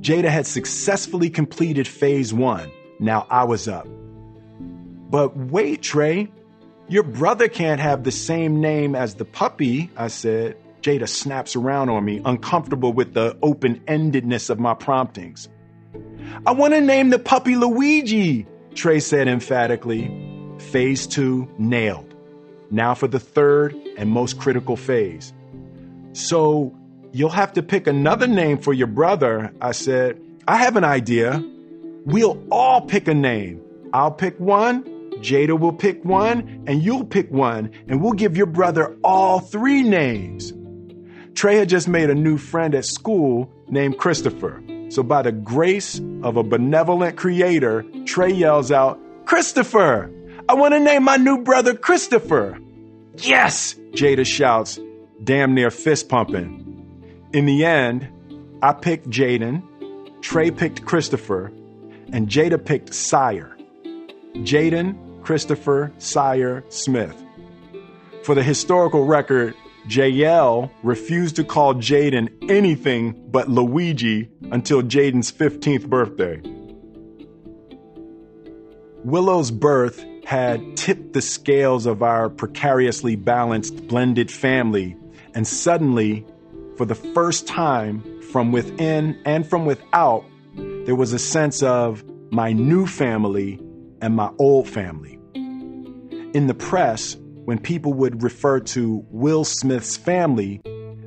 Jada 0.00 0.28
had 0.28 0.46
successfully 0.46 1.30
completed 1.30 1.88
phase 1.88 2.34
one. 2.34 2.70
Now 3.00 3.26
I 3.30 3.44
was 3.44 3.66
up. 3.66 3.86
But 5.10 5.36
wait, 5.36 5.80
Trey, 5.82 6.30
your 6.88 7.02
brother 7.02 7.48
can't 7.48 7.80
have 7.80 8.04
the 8.04 8.12
same 8.12 8.60
name 8.60 8.94
as 8.94 9.14
the 9.14 9.24
puppy, 9.24 9.90
I 9.96 10.08
said. 10.08 10.56
Jada 10.82 11.08
snaps 11.08 11.56
around 11.56 11.88
on 11.88 12.04
me, 12.04 12.20
uncomfortable 12.24 12.92
with 12.92 13.14
the 13.14 13.38
open 13.42 13.80
endedness 13.88 14.50
of 14.50 14.60
my 14.60 14.74
promptings. 14.74 15.48
I 16.46 16.52
want 16.52 16.74
to 16.74 16.80
name 16.80 17.08
the 17.08 17.18
puppy 17.18 17.56
Luigi, 17.56 18.46
Trey 18.74 19.00
said 19.00 19.26
emphatically. 19.26 20.10
Phase 20.58 21.06
two 21.06 21.48
nailed. 21.58 22.14
Now 22.70 22.94
for 22.94 23.08
the 23.08 23.20
third 23.20 23.74
and 23.96 24.10
most 24.10 24.38
critical 24.38 24.76
phase. 24.76 25.32
So 26.12 26.76
you'll 27.12 27.30
have 27.30 27.54
to 27.54 27.62
pick 27.62 27.86
another 27.86 28.26
name 28.26 28.58
for 28.58 28.74
your 28.74 28.86
brother, 28.86 29.52
I 29.60 29.72
said. 29.72 30.20
I 30.46 30.56
have 30.56 30.76
an 30.76 30.84
idea. 30.84 31.42
We'll 32.04 32.42
all 32.50 32.82
pick 32.82 33.08
a 33.08 33.14
name. 33.14 33.62
I'll 33.94 34.10
pick 34.10 34.38
one, 34.38 34.84
Jada 35.20 35.58
will 35.58 35.72
pick 35.72 36.04
one, 36.04 36.64
and 36.66 36.82
you'll 36.82 37.04
pick 37.04 37.30
one, 37.30 37.70
and 37.88 38.02
we'll 38.02 38.12
give 38.12 38.36
your 38.36 38.46
brother 38.46 38.96
all 39.02 39.40
three 39.40 39.82
names. 39.82 40.52
Trey 41.34 41.56
had 41.56 41.68
just 41.68 41.88
made 41.88 42.10
a 42.10 42.14
new 42.14 42.38
friend 42.38 42.74
at 42.74 42.84
school 42.84 43.50
named 43.68 43.98
Christopher. 43.98 44.62
So, 44.90 45.02
by 45.02 45.22
the 45.22 45.32
grace 45.32 46.00
of 46.22 46.36
a 46.36 46.42
benevolent 46.42 47.16
creator, 47.16 47.84
Trey 48.04 48.32
yells 48.32 48.70
out, 48.70 49.00
Christopher! 49.24 50.10
I 50.48 50.54
want 50.54 50.74
to 50.74 50.80
name 50.80 51.04
my 51.04 51.16
new 51.16 51.38
brother 51.38 51.74
Christopher! 51.74 52.58
Yes! 53.16 53.74
Jada 53.92 54.26
shouts, 54.26 54.78
damn 55.22 55.54
near 55.54 55.70
fist 55.70 56.08
pumping. 56.08 56.60
In 57.32 57.46
the 57.46 57.64
end, 57.64 58.08
I 58.62 58.72
picked 58.72 59.08
Jaden, 59.08 59.62
Trey 60.20 60.50
picked 60.50 60.84
Christopher, 60.84 61.50
and 62.12 62.28
Jada 62.28 62.64
picked 62.64 62.94
Syre. 62.94 63.56
Jaden 64.36 64.96
Christopher 65.24 65.92
Syre 65.98 66.62
Smith. 66.68 67.20
For 68.22 68.34
the 68.34 68.42
historical 68.42 69.04
record, 69.04 69.54
JL 69.88 70.70
refused 70.82 71.36
to 71.36 71.44
call 71.44 71.74
Jaden 71.74 72.28
anything 72.50 73.28
but 73.30 73.50
Luigi 73.50 74.30
until 74.50 74.82
Jaden's 74.82 75.32
15th 75.32 75.88
birthday. 75.88 76.40
Willow's 79.04 79.50
birth 79.50 80.04
had 80.24 80.76
tipped 80.76 81.12
the 81.12 81.20
scales 81.20 81.84
of 81.84 82.02
our 82.02 82.30
precariously 82.30 83.16
balanced 83.16 83.86
blended 83.86 84.30
family, 84.30 84.96
and 85.34 85.46
suddenly, 85.46 86.26
for 86.76 86.86
the 86.86 86.94
first 86.94 87.46
time, 87.46 88.22
from 88.32 88.52
within 88.52 89.20
and 89.26 89.46
from 89.46 89.66
without, 89.66 90.24
there 90.86 90.94
was 90.94 91.12
a 91.12 91.18
sense 91.18 91.62
of 91.62 92.02
my 92.30 92.52
new 92.52 92.86
family 92.86 93.60
and 94.00 94.16
my 94.16 94.30
old 94.38 94.68
family. 94.68 95.13
In 96.34 96.48
the 96.48 96.54
press, 96.54 97.16
when 97.44 97.60
people 97.60 97.92
would 97.92 98.24
refer 98.24 98.58
to 98.58 99.06
Will 99.08 99.44
Smith's 99.44 99.96
family, 99.96 100.60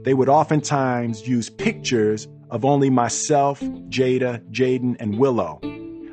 they 0.04 0.14
would 0.14 0.30
oftentimes 0.30 1.28
use 1.28 1.50
pictures 1.50 2.30
of 2.50 2.64
only 2.64 2.90
myself, 2.90 3.60
Jada, 3.90 4.40
Jaden, 4.52 4.96
and 5.02 5.20
Willow, 5.20 5.60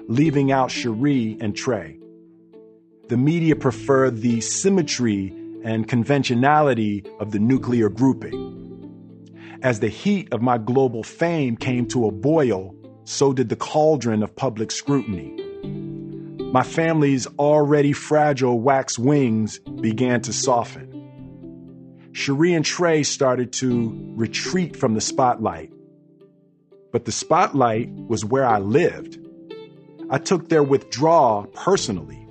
leaving 0.09 0.51
out 0.51 0.71
Sheree 0.71 1.41
and 1.41 1.55
Trey. 1.55 1.97
The 3.09 3.17
media 3.17 3.55
preferred 3.55 4.21
the 4.21 4.41
symmetry 4.41 5.33
and 5.63 5.87
conventionality 5.87 7.05
of 7.21 7.31
the 7.31 7.39
nuclear 7.39 7.89
grouping. 7.89 8.51
As 9.63 9.79
the 9.79 9.87
heat 9.87 10.27
of 10.33 10.43
my 10.43 10.59
global 10.59 11.05
fame 11.05 11.57
came 11.57 11.87
to 11.91 12.09
a 12.09 12.11
boil, 12.11 12.75
so 13.05 13.33
did 13.33 13.49
the 13.49 13.55
cauldron 13.55 14.25
of 14.25 14.35
public 14.35 14.73
scrutiny. 14.73 15.44
My 16.55 16.63
family's 16.63 17.27
already 17.37 17.93
fragile 17.93 18.61
wax 18.61 18.97
wings 18.97 19.59
began 19.59 20.21
to 20.21 20.33
soften. 20.33 20.87
Sheree 22.13 22.55
and 22.55 22.65
Trey 22.65 23.03
started 23.03 23.53
to 23.55 24.13
retreat 24.15 24.77
from 24.77 24.95
the 24.95 25.01
spotlight. 25.01 25.73
But 26.93 27.07
the 27.07 27.11
spotlight 27.11 27.91
was 27.91 28.25
where 28.25 28.47
I 28.47 28.61
lived. 28.61 29.19
I 30.09 30.19
took 30.19 30.49
their 30.49 30.63
withdrawal 30.63 31.49
personally. 31.55 32.25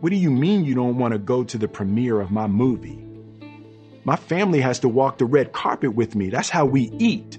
What 0.00 0.10
do 0.10 0.16
you 0.16 0.32
mean 0.32 0.64
you 0.64 0.74
don't 0.74 0.98
want 0.98 1.12
to 1.12 1.20
go 1.20 1.44
to 1.44 1.58
the 1.58 1.68
premiere 1.68 2.20
of 2.20 2.32
my 2.32 2.48
movie? 2.48 2.98
My 4.02 4.16
family 4.16 4.60
has 4.62 4.80
to 4.80 4.88
walk 4.88 5.18
the 5.18 5.26
red 5.26 5.52
carpet 5.52 5.94
with 5.94 6.16
me. 6.16 6.28
That's 6.28 6.50
how 6.50 6.66
we 6.66 6.90
eat. 6.98 7.38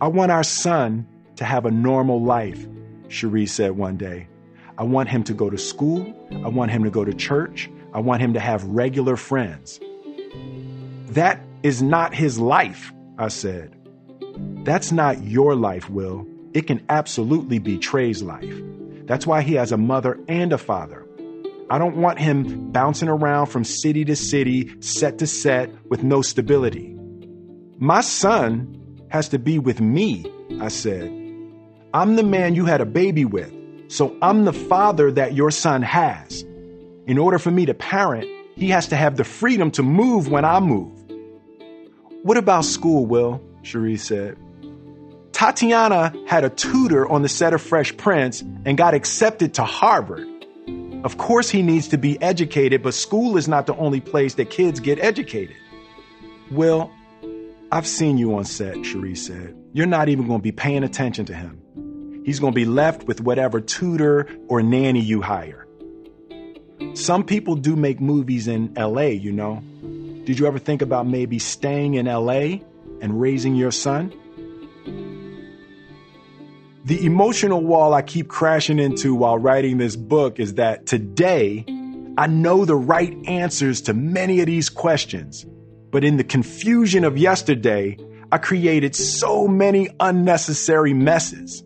I 0.00 0.06
want 0.06 0.30
our 0.30 0.44
son 0.44 1.08
to 1.34 1.44
have 1.44 1.66
a 1.66 1.72
normal 1.72 2.22
life, 2.22 2.64
Sheree 3.08 3.48
said 3.48 3.72
one 3.72 3.96
day. 3.96 4.28
I 4.76 4.82
want 4.82 5.08
him 5.08 5.22
to 5.24 5.34
go 5.34 5.50
to 5.50 5.58
school. 5.58 6.12
I 6.44 6.48
want 6.48 6.70
him 6.70 6.84
to 6.84 6.90
go 6.90 7.04
to 7.04 7.14
church. 7.14 7.70
I 7.92 8.00
want 8.00 8.22
him 8.22 8.34
to 8.34 8.40
have 8.40 8.64
regular 8.64 9.16
friends. 9.16 9.78
That 11.10 11.40
is 11.62 11.80
not 11.80 12.14
his 12.14 12.40
life, 12.40 12.92
I 13.18 13.28
said. 13.28 13.74
That's 14.64 14.90
not 14.90 15.22
your 15.22 15.54
life, 15.54 15.88
Will. 15.88 16.26
It 16.52 16.66
can 16.66 16.84
absolutely 16.88 17.58
be 17.58 17.78
Trey's 17.78 18.22
life. 18.22 18.54
That's 19.06 19.26
why 19.26 19.42
he 19.42 19.54
has 19.54 19.70
a 19.70 19.76
mother 19.76 20.18
and 20.28 20.52
a 20.52 20.58
father. 20.58 21.06
I 21.70 21.78
don't 21.78 21.96
want 21.96 22.18
him 22.18 22.72
bouncing 22.72 23.08
around 23.08 23.46
from 23.46 23.64
city 23.64 24.04
to 24.06 24.16
city, 24.16 24.74
set 24.80 25.18
to 25.18 25.26
set, 25.26 25.70
with 25.88 26.02
no 26.02 26.20
stability. 26.20 26.96
My 27.78 28.00
son 28.00 29.02
has 29.08 29.28
to 29.30 29.38
be 29.38 29.58
with 29.58 29.80
me, 29.80 30.26
I 30.60 30.68
said. 30.68 31.10
I'm 31.92 32.16
the 32.16 32.22
man 32.22 32.54
you 32.54 32.64
had 32.64 32.80
a 32.80 32.86
baby 32.86 33.24
with. 33.24 33.52
So 33.88 34.16
I'm 34.22 34.44
the 34.44 34.52
father 34.52 35.12
that 35.12 35.34
your 35.34 35.50
son 35.50 35.82
has. 35.82 36.42
In 37.06 37.18
order 37.18 37.38
for 37.38 37.50
me 37.50 37.66
to 37.66 37.74
parent, 37.74 38.28
he 38.56 38.70
has 38.70 38.88
to 38.88 38.96
have 38.96 39.16
the 39.16 39.24
freedom 39.24 39.70
to 39.72 39.82
move 39.82 40.28
when 40.28 40.44
I 40.44 40.60
move. 40.60 40.92
What 42.22 42.36
about 42.36 42.64
school, 42.64 43.04
Will? 43.04 43.40
Sheree 43.62 43.98
said. 43.98 44.36
Tatyana 45.32 46.26
had 46.28 46.44
a 46.44 46.50
tutor 46.50 47.06
on 47.08 47.22
the 47.22 47.28
set 47.28 47.52
of 47.52 47.60
Fresh 47.60 47.96
Prince 47.96 48.40
and 48.40 48.78
got 48.78 48.94
accepted 48.94 49.54
to 49.54 49.64
Harvard. 49.64 50.28
Of 51.04 51.18
course, 51.18 51.50
he 51.50 51.60
needs 51.60 51.88
to 51.88 51.98
be 51.98 52.20
educated, 52.22 52.82
but 52.82 52.94
school 52.94 53.36
is 53.36 53.48
not 53.48 53.66
the 53.66 53.76
only 53.76 54.00
place 54.00 54.34
that 54.34 54.48
kids 54.48 54.80
get 54.80 54.98
educated. 54.98 55.56
Well, 56.50 56.90
I've 57.70 57.86
seen 57.86 58.16
you 58.16 58.36
on 58.36 58.44
set, 58.44 58.76
Sheree 58.76 59.16
said. 59.16 59.56
You're 59.72 59.86
not 59.86 60.08
even 60.08 60.26
going 60.28 60.38
to 60.38 60.42
be 60.42 60.52
paying 60.52 60.84
attention 60.84 61.26
to 61.26 61.34
him. 61.34 61.60
He's 62.24 62.40
going 62.40 62.52
to 62.52 62.56
be 62.56 62.64
left 62.64 63.04
with 63.04 63.20
whatever 63.20 63.60
tutor 63.60 64.26
or 64.48 64.62
nanny 64.62 65.00
you 65.00 65.20
hire. 65.20 65.66
Some 66.94 67.24
people 67.24 67.54
do 67.54 67.76
make 67.76 68.00
movies 68.00 68.48
in 68.48 68.72
LA, 68.74 69.02
you 69.02 69.30
know. 69.30 69.62
Did 70.24 70.38
you 70.38 70.46
ever 70.46 70.58
think 70.58 70.80
about 70.80 71.06
maybe 71.06 71.38
staying 71.38 71.94
in 71.94 72.06
LA 72.06 72.60
and 73.00 73.20
raising 73.20 73.54
your 73.54 73.70
son? 73.70 74.12
The 76.86 77.04
emotional 77.04 77.62
wall 77.62 77.92
I 77.92 78.02
keep 78.02 78.28
crashing 78.28 78.78
into 78.78 79.14
while 79.14 79.38
writing 79.38 79.78
this 79.78 79.96
book 79.96 80.40
is 80.40 80.54
that 80.54 80.86
today 80.86 81.64
I 82.16 82.26
know 82.26 82.64
the 82.64 82.76
right 82.76 83.14
answers 83.26 83.82
to 83.82 83.94
many 83.94 84.40
of 84.40 84.46
these 84.46 84.70
questions. 84.70 85.44
But 85.90 86.04
in 86.04 86.16
the 86.16 86.24
confusion 86.24 87.04
of 87.04 87.18
yesterday, 87.18 87.98
I 88.32 88.38
created 88.38 88.96
so 88.96 89.46
many 89.46 89.88
unnecessary 90.00 90.94
messes. 90.94 91.62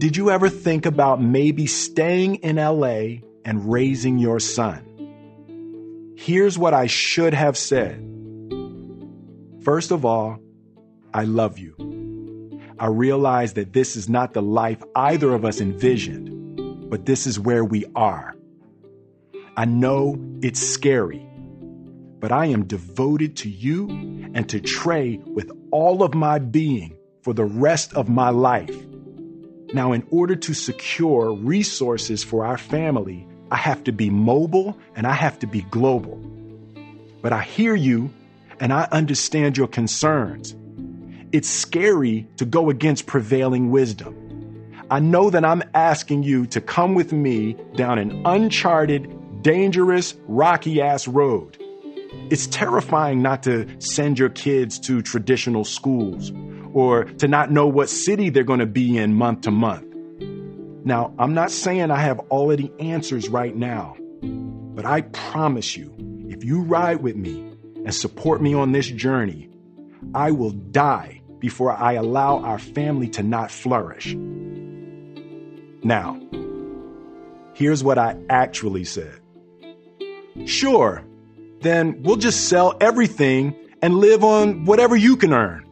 Did 0.00 0.16
you 0.16 0.30
ever 0.30 0.48
think 0.48 0.86
about 0.86 1.20
maybe 1.20 1.66
staying 1.66 2.36
in 2.36 2.56
LA 2.56 3.20
and 3.44 3.70
raising 3.70 4.16
your 4.16 4.40
son? 4.40 6.14
Here's 6.16 6.56
what 6.56 6.72
I 6.72 6.86
should 6.86 7.34
have 7.34 7.58
said. 7.58 8.00
First 9.62 9.90
of 9.90 10.06
all, 10.06 10.38
I 11.12 11.24
love 11.24 11.58
you. 11.58 11.76
I 12.78 12.86
realize 12.86 13.52
that 13.52 13.74
this 13.74 13.94
is 13.94 14.08
not 14.08 14.32
the 14.32 14.40
life 14.40 14.82
either 14.96 15.34
of 15.34 15.44
us 15.44 15.60
envisioned, 15.60 16.88
but 16.88 17.04
this 17.04 17.26
is 17.26 17.38
where 17.38 17.62
we 17.62 17.84
are. 17.94 18.34
I 19.58 19.66
know 19.66 20.16
it's 20.40 20.60
scary, 20.60 21.28
but 22.20 22.32
I 22.32 22.46
am 22.46 22.64
devoted 22.64 23.36
to 23.36 23.50
you 23.50 23.90
and 24.32 24.48
to 24.48 24.60
Trey 24.60 25.18
with 25.26 25.50
all 25.70 26.02
of 26.02 26.14
my 26.14 26.38
being 26.38 26.96
for 27.20 27.34
the 27.34 27.44
rest 27.44 27.92
of 27.92 28.08
my 28.08 28.30
life. 28.30 28.74
Now, 29.72 29.92
in 29.92 30.04
order 30.10 30.34
to 30.34 30.54
secure 30.54 31.32
resources 31.32 32.24
for 32.24 32.44
our 32.44 32.58
family, 32.58 33.26
I 33.52 33.56
have 33.56 33.84
to 33.84 33.92
be 33.92 34.10
mobile 34.10 34.76
and 34.96 35.06
I 35.06 35.12
have 35.12 35.38
to 35.40 35.46
be 35.46 35.62
global. 35.62 36.16
But 37.22 37.32
I 37.32 37.42
hear 37.42 37.76
you 37.76 38.12
and 38.58 38.72
I 38.72 38.88
understand 38.90 39.56
your 39.56 39.68
concerns. 39.68 40.56
It's 41.30 41.48
scary 41.48 42.26
to 42.38 42.44
go 42.44 42.68
against 42.70 43.06
prevailing 43.06 43.70
wisdom. 43.70 44.16
I 44.90 44.98
know 44.98 45.30
that 45.30 45.44
I'm 45.44 45.62
asking 45.72 46.24
you 46.24 46.46
to 46.46 46.60
come 46.60 46.96
with 46.96 47.12
me 47.12 47.56
down 47.76 47.98
an 47.98 48.22
uncharted, 48.26 49.42
dangerous, 49.42 50.16
rocky 50.26 50.82
ass 50.82 51.06
road. 51.06 51.56
It's 52.28 52.48
terrifying 52.48 53.22
not 53.22 53.44
to 53.44 53.68
send 53.78 54.18
your 54.18 54.30
kids 54.30 54.80
to 54.80 55.00
traditional 55.00 55.64
schools 55.64 56.32
or 56.72 57.04
to 57.04 57.28
not 57.28 57.50
know 57.50 57.66
what 57.66 57.88
city 57.88 58.30
they're 58.30 58.44
going 58.44 58.60
to 58.60 58.66
be 58.66 58.96
in 58.96 59.14
month 59.14 59.42
to 59.42 59.50
month. 59.50 59.86
Now, 60.84 61.14
I'm 61.18 61.34
not 61.34 61.50
saying 61.50 61.90
I 61.90 62.00
have 62.00 62.18
all 62.30 62.50
of 62.50 62.58
the 62.58 62.72
answers 62.80 63.28
right 63.28 63.54
now, 63.54 63.96
but 64.22 64.86
I 64.86 65.02
promise 65.02 65.76
you, 65.76 65.94
if 66.28 66.42
you 66.44 66.62
ride 66.62 67.02
with 67.02 67.16
me 67.16 67.40
and 67.84 67.94
support 67.94 68.40
me 68.40 68.54
on 68.54 68.72
this 68.72 68.88
journey, 68.88 69.50
I 70.14 70.30
will 70.30 70.52
die 70.52 71.20
before 71.38 71.72
I 71.72 71.94
allow 71.94 72.38
our 72.38 72.58
family 72.58 73.08
to 73.10 73.22
not 73.22 73.50
flourish. 73.50 74.14
Now, 75.82 76.20
here's 77.54 77.84
what 77.84 77.98
I 77.98 78.16
actually 78.28 78.84
said. 78.84 79.20
Sure, 80.46 81.04
then 81.60 82.02
we'll 82.02 82.16
just 82.16 82.48
sell 82.48 82.76
everything 82.80 83.54
and 83.82 83.96
live 83.96 84.24
on 84.24 84.64
whatever 84.64 84.96
you 84.96 85.16
can 85.16 85.32
earn. 85.32 85.66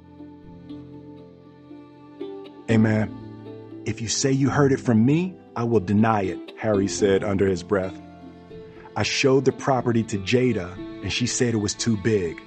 Man, 2.68 3.82
if 3.86 4.00
you 4.00 4.08
say 4.08 4.30
you 4.30 4.50
heard 4.50 4.72
it 4.72 4.80
from 4.80 5.04
me, 5.04 5.34
I 5.56 5.64
will 5.64 5.80
deny 5.80 6.22
it, 6.22 6.52
Harry 6.58 6.88
said 6.88 7.24
under 7.24 7.46
his 7.46 7.62
breath. 7.62 8.00
I 8.96 9.02
showed 9.02 9.44
the 9.44 9.52
property 9.52 10.02
to 10.04 10.18
Jada 10.18 10.72
and 11.02 11.12
she 11.12 11.26
said 11.26 11.54
it 11.54 11.58
was 11.58 11.74
too 11.74 11.96
big 11.96 12.40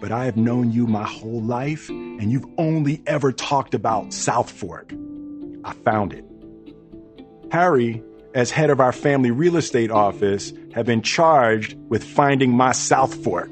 but 0.00 0.12
I 0.12 0.26
have 0.26 0.36
known 0.36 0.72
you 0.72 0.86
my 0.86 1.04
whole 1.04 1.42
life, 1.42 1.88
and 1.88 2.30
you've 2.30 2.46
only 2.58 3.02
ever 3.06 3.32
talked 3.32 3.74
about 3.74 4.08
Southfork. 4.08 4.92
I 5.64 5.72
found 5.72 6.12
it. 6.12 6.24
Harry, 7.50 8.02
as 8.34 8.50
head 8.50 8.70
of 8.70 8.80
our 8.80 8.92
family 8.92 9.30
real 9.30 9.56
estate 9.56 9.90
office, 9.90 10.52
had 10.74 10.86
been 10.86 11.02
charged 11.02 11.76
with 11.88 12.04
finding 12.04 12.50
my 12.50 12.72
South 12.72 13.14
Fork. 13.24 13.50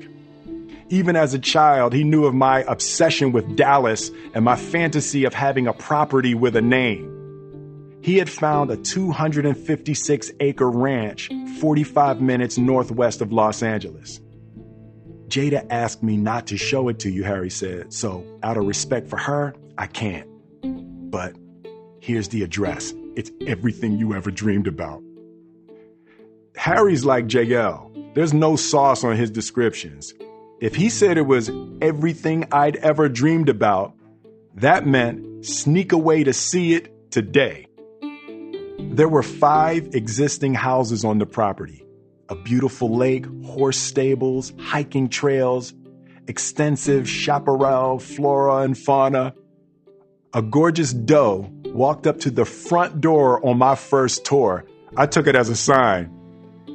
Even 0.90 1.16
as 1.16 1.34
a 1.34 1.38
child, 1.38 1.92
he 1.92 2.04
knew 2.04 2.24
of 2.26 2.34
my 2.34 2.62
obsession 2.68 3.32
with 3.32 3.56
Dallas 3.56 4.10
and 4.34 4.44
my 4.44 4.56
fantasy 4.56 5.24
of 5.24 5.34
having 5.34 5.66
a 5.66 5.72
property 5.72 6.34
with 6.34 6.56
a 6.56 6.62
name. 6.62 7.10
He 8.02 8.18
had 8.18 8.28
found 8.28 8.70
a 8.70 8.76
256 8.76 10.32
acre 10.40 10.70
ranch 10.70 11.30
45 11.58 12.20
minutes 12.20 12.58
northwest 12.58 13.22
of 13.22 13.32
Los 13.32 13.62
Angeles. 13.62 14.20
Jada 15.28 15.66
asked 15.70 16.02
me 16.02 16.18
not 16.18 16.46
to 16.48 16.58
show 16.58 16.88
it 16.88 16.98
to 17.00 17.10
you, 17.10 17.24
Harry 17.24 17.48
said. 17.48 17.94
So, 17.94 18.22
out 18.42 18.58
of 18.58 18.66
respect 18.66 19.08
for 19.08 19.16
her, 19.16 19.54
I 19.78 19.86
can't. 19.86 20.28
But 21.10 21.34
here's 22.00 22.28
the 22.28 22.42
address. 22.42 22.92
It's 23.16 23.30
everything 23.46 23.96
you 23.96 24.14
ever 24.14 24.30
dreamed 24.30 24.66
about. 24.66 25.02
Harry's 26.56 27.04
like 27.06 27.26
JL. 27.26 28.14
There's 28.14 28.34
no 28.34 28.54
sauce 28.56 29.02
on 29.02 29.16
his 29.16 29.30
descriptions. 29.30 30.12
If 30.60 30.76
he 30.76 30.88
said 30.88 31.18
it 31.18 31.26
was 31.26 31.50
everything 31.80 32.46
I'd 32.52 32.76
ever 32.76 33.08
dreamed 33.08 33.48
about, 33.48 33.94
that 34.54 34.86
meant 34.86 35.44
sneak 35.44 35.92
away 35.92 36.24
to 36.24 36.32
see 36.32 36.74
it 36.74 37.10
today. 37.10 37.66
There 38.78 39.08
were 39.08 39.22
five 39.22 39.94
existing 39.94 40.54
houses 40.54 41.04
on 41.04 41.18
the 41.18 41.26
property 41.26 41.84
a 42.30 42.36
beautiful 42.36 42.96
lake, 42.96 43.26
horse 43.44 43.76
stables, 43.76 44.52
hiking 44.58 45.08
trails, 45.10 45.74
extensive 46.26 47.08
chaparral 47.08 47.98
flora 47.98 48.62
and 48.62 48.78
fauna. 48.78 49.34
A 50.32 50.40
gorgeous 50.40 50.92
doe 50.92 51.50
walked 51.66 52.06
up 52.06 52.20
to 52.20 52.30
the 52.30 52.44
front 52.44 53.00
door 53.00 53.44
on 53.44 53.58
my 53.58 53.74
first 53.74 54.24
tour. 54.24 54.64
I 54.96 55.06
took 55.06 55.26
it 55.26 55.36
as 55.36 55.50
a 55.50 55.56
sign. 55.56 56.10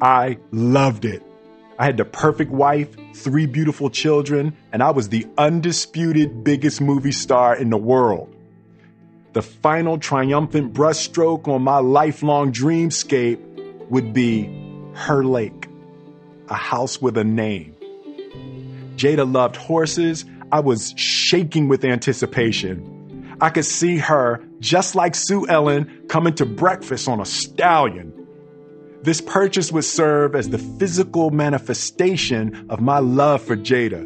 I 0.01 0.37
loved 0.51 1.05
it. 1.05 1.23
I 1.79 1.85
had 1.85 1.95
the 1.95 2.03
perfect 2.03 2.51
wife, 2.51 2.89
three 3.15 3.45
beautiful 3.45 3.89
children, 3.89 4.53
and 4.73 4.83
I 4.83 4.91
was 4.91 5.07
the 5.07 5.25
undisputed 5.37 6.43
biggest 6.43 6.81
movie 6.81 7.13
star 7.13 7.55
in 7.55 7.69
the 7.69 7.77
world. 7.77 8.35
The 9.31 9.41
final 9.41 9.97
triumphant 9.97 10.73
brushstroke 10.73 11.47
on 11.47 11.61
my 11.61 11.77
lifelong 11.77 12.51
dreamscape 12.51 13.39
would 13.89 14.13
be 14.13 14.53
her 14.93 15.23
lake, 15.23 15.69
a 16.49 16.55
house 16.55 17.01
with 17.01 17.17
a 17.17 17.23
name. 17.23 17.77
Jada 18.97 19.31
loved 19.31 19.55
horses. 19.55 20.25
I 20.51 20.59
was 20.59 20.93
shaking 20.97 21.69
with 21.69 21.85
anticipation. 21.85 23.37
I 23.39 23.51
could 23.51 23.63
see 23.63 23.99
her, 23.99 24.43
just 24.59 24.95
like 24.95 25.15
Sue 25.15 25.47
Ellen, 25.47 26.07
coming 26.09 26.33
to 26.35 26.45
breakfast 26.45 27.07
on 27.07 27.21
a 27.21 27.25
stallion. 27.25 28.18
This 29.01 29.21
purchase 29.21 29.71
would 29.71 29.85
serve 29.85 30.35
as 30.35 30.49
the 30.49 30.57
physical 30.57 31.29
manifestation 31.29 32.65
of 32.69 32.81
my 32.81 32.99
love 32.99 33.41
for 33.41 33.55
Jada. 33.55 34.05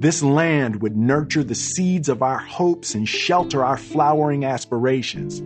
This 0.00 0.22
land 0.22 0.82
would 0.82 0.96
nurture 0.96 1.42
the 1.42 1.54
seeds 1.54 2.08
of 2.08 2.22
our 2.22 2.38
hopes 2.38 2.94
and 2.94 3.08
shelter 3.08 3.64
our 3.64 3.78
flowering 3.78 4.44
aspirations. 4.44 5.42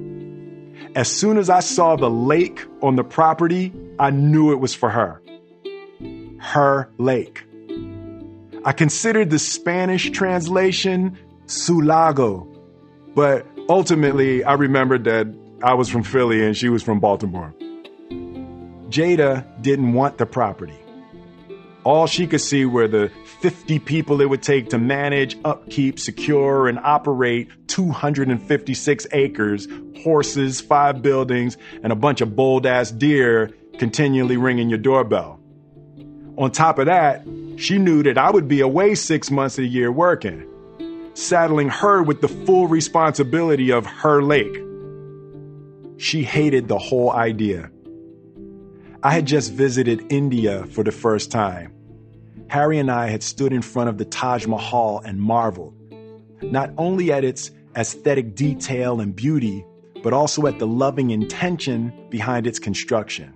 As 0.94 1.08
soon 1.08 1.38
as 1.38 1.48
I 1.48 1.60
saw 1.60 1.96
the 1.96 2.10
lake 2.10 2.66
on 2.82 2.96
the 2.96 3.04
property, 3.04 3.72
I 3.98 4.10
knew 4.10 4.52
it 4.52 4.60
was 4.60 4.74
for 4.74 4.90
her. 4.90 5.22
Her 6.38 6.90
lake. 6.98 7.44
I 8.64 8.72
considered 8.72 9.30
the 9.30 9.38
Spanish 9.38 10.10
translation 10.10 11.16
Su 11.46 11.80
Lago, 11.80 12.46
but 13.14 13.46
ultimately 13.68 14.44
I 14.44 14.54
remembered 14.54 15.04
that 15.04 15.32
I 15.62 15.74
was 15.74 15.88
from 15.88 16.02
Philly 16.02 16.44
and 16.44 16.56
she 16.56 16.68
was 16.68 16.82
from 16.82 17.00
Baltimore. 17.00 17.54
Jada 18.92 19.44
didn't 19.62 19.94
want 19.94 20.18
the 20.18 20.26
property. 20.26 20.78
All 21.84 22.06
she 22.06 22.28
could 22.28 22.40
see 22.40 22.64
were 22.64 22.86
the 22.86 23.10
50 23.40 23.80
people 23.80 24.20
it 24.20 24.28
would 24.28 24.42
take 24.42 24.70
to 24.70 24.78
manage, 24.78 25.36
upkeep, 25.44 25.98
secure, 25.98 26.68
and 26.68 26.78
operate 26.78 27.48
256 27.66 29.06
acres, 29.10 29.66
horses, 30.04 30.60
five 30.60 31.02
buildings, 31.02 31.56
and 31.82 31.92
a 31.92 31.96
bunch 31.96 32.20
of 32.20 32.36
bold 32.36 32.66
ass 32.66 32.92
deer 32.92 33.50
continually 33.78 34.36
ringing 34.36 34.68
your 34.68 34.78
doorbell. 34.78 35.40
On 36.38 36.52
top 36.52 36.78
of 36.78 36.86
that, 36.86 37.26
she 37.56 37.78
knew 37.78 38.02
that 38.04 38.16
I 38.16 38.30
would 38.30 38.46
be 38.46 38.60
away 38.60 38.94
six 38.94 39.30
months 39.30 39.58
a 39.58 39.64
year 39.64 39.90
working. 39.90 40.46
saddling 41.14 41.68
her 41.68 42.02
with 42.02 42.20
the 42.20 42.28
full 42.28 42.68
responsibility 42.68 43.70
of 43.70 43.84
her 43.84 44.22
lake. 44.22 44.56
She 45.98 46.22
hated 46.22 46.68
the 46.68 46.78
whole 46.78 47.10
idea. 47.10 47.71
I 49.04 49.10
had 49.10 49.26
just 49.26 49.52
visited 49.52 50.12
India 50.12 50.64
for 50.66 50.84
the 50.84 50.92
first 50.92 51.32
time. 51.32 51.74
Harry 52.46 52.78
and 52.78 52.88
I 52.88 53.08
had 53.08 53.24
stood 53.24 53.52
in 53.52 53.60
front 53.60 53.88
of 53.88 53.98
the 53.98 54.04
Taj 54.04 54.46
Mahal 54.46 55.02
and 55.04 55.20
marveled, 55.20 55.74
not 56.40 56.70
only 56.78 57.10
at 57.10 57.24
its 57.24 57.50
aesthetic 57.76 58.36
detail 58.36 59.00
and 59.00 59.16
beauty, 59.16 59.64
but 60.04 60.12
also 60.12 60.46
at 60.46 60.60
the 60.60 60.68
loving 60.68 61.10
intention 61.10 61.92
behind 62.10 62.46
its 62.46 62.60
construction. 62.60 63.34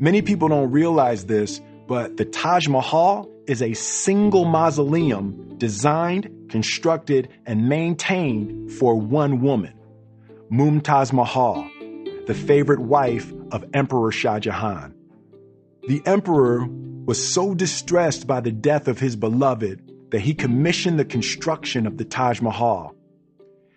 Many 0.00 0.22
people 0.22 0.48
don't 0.48 0.72
realize 0.72 1.26
this, 1.26 1.60
but 1.86 2.16
the 2.16 2.24
Taj 2.24 2.66
Mahal 2.66 3.30
is 3.46 3.62
a 3.62 3.74
single 3.74 4.44
mausoleum 4.44 5.56
designed, 5.56 6.48
constructed, 6.48 7.28
and 7.46 7.68
maintained 7.68 8.72
for 8.72 8.96
one 8.96 9.40
woman, 9.40 9.74
Mumtaz 10.50 11.12
Mahal, 11.12 11.70
the 12.26 12.34
favorite 12.34 12.80
wife 12.80 13.32
of 13.50 13.64
Emperor 13.74 14.10
Shah 14.10 14.38
Jahan. 14.38 14.94
The 15.86 16.02
emperor 16.06 16.66
was 17.04 17.22
so 17.22 17.54
distressed 17.54 18.26
by 18.26 18.40
the 18.40 18.52
death 18.52 18.88
of 18.88 18.98
his 18.98 19.16
beloved 19.16 20.10
that 20.10 20.20
he 20.20 20.32
commissioned 20.32 20.98
the 20.98 21.04
construction 21.04 21.86
of 21.86 21.98
the 21.98 22.04
Taj 22.04 22.40
Mahal. 22.40 22.94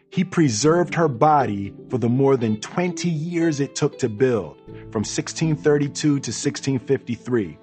He 0.09 0.23
preserved 0.23 0.95
her 0.95 1.09
body 1.09 1.73
for 1.89 1.97
the 1.97 2.07
more 2.07 2.37
than 2.37 2.61
20 2.61 3.09
years 3.09 3.59
it 3.59 3.75
took 3.75 3.99
to 3.99 4.07
build, 4.07 4.57
from 4.91 5.03
1632 5.03 5.91
to 5.91 6.13
1653. 6.13 7.57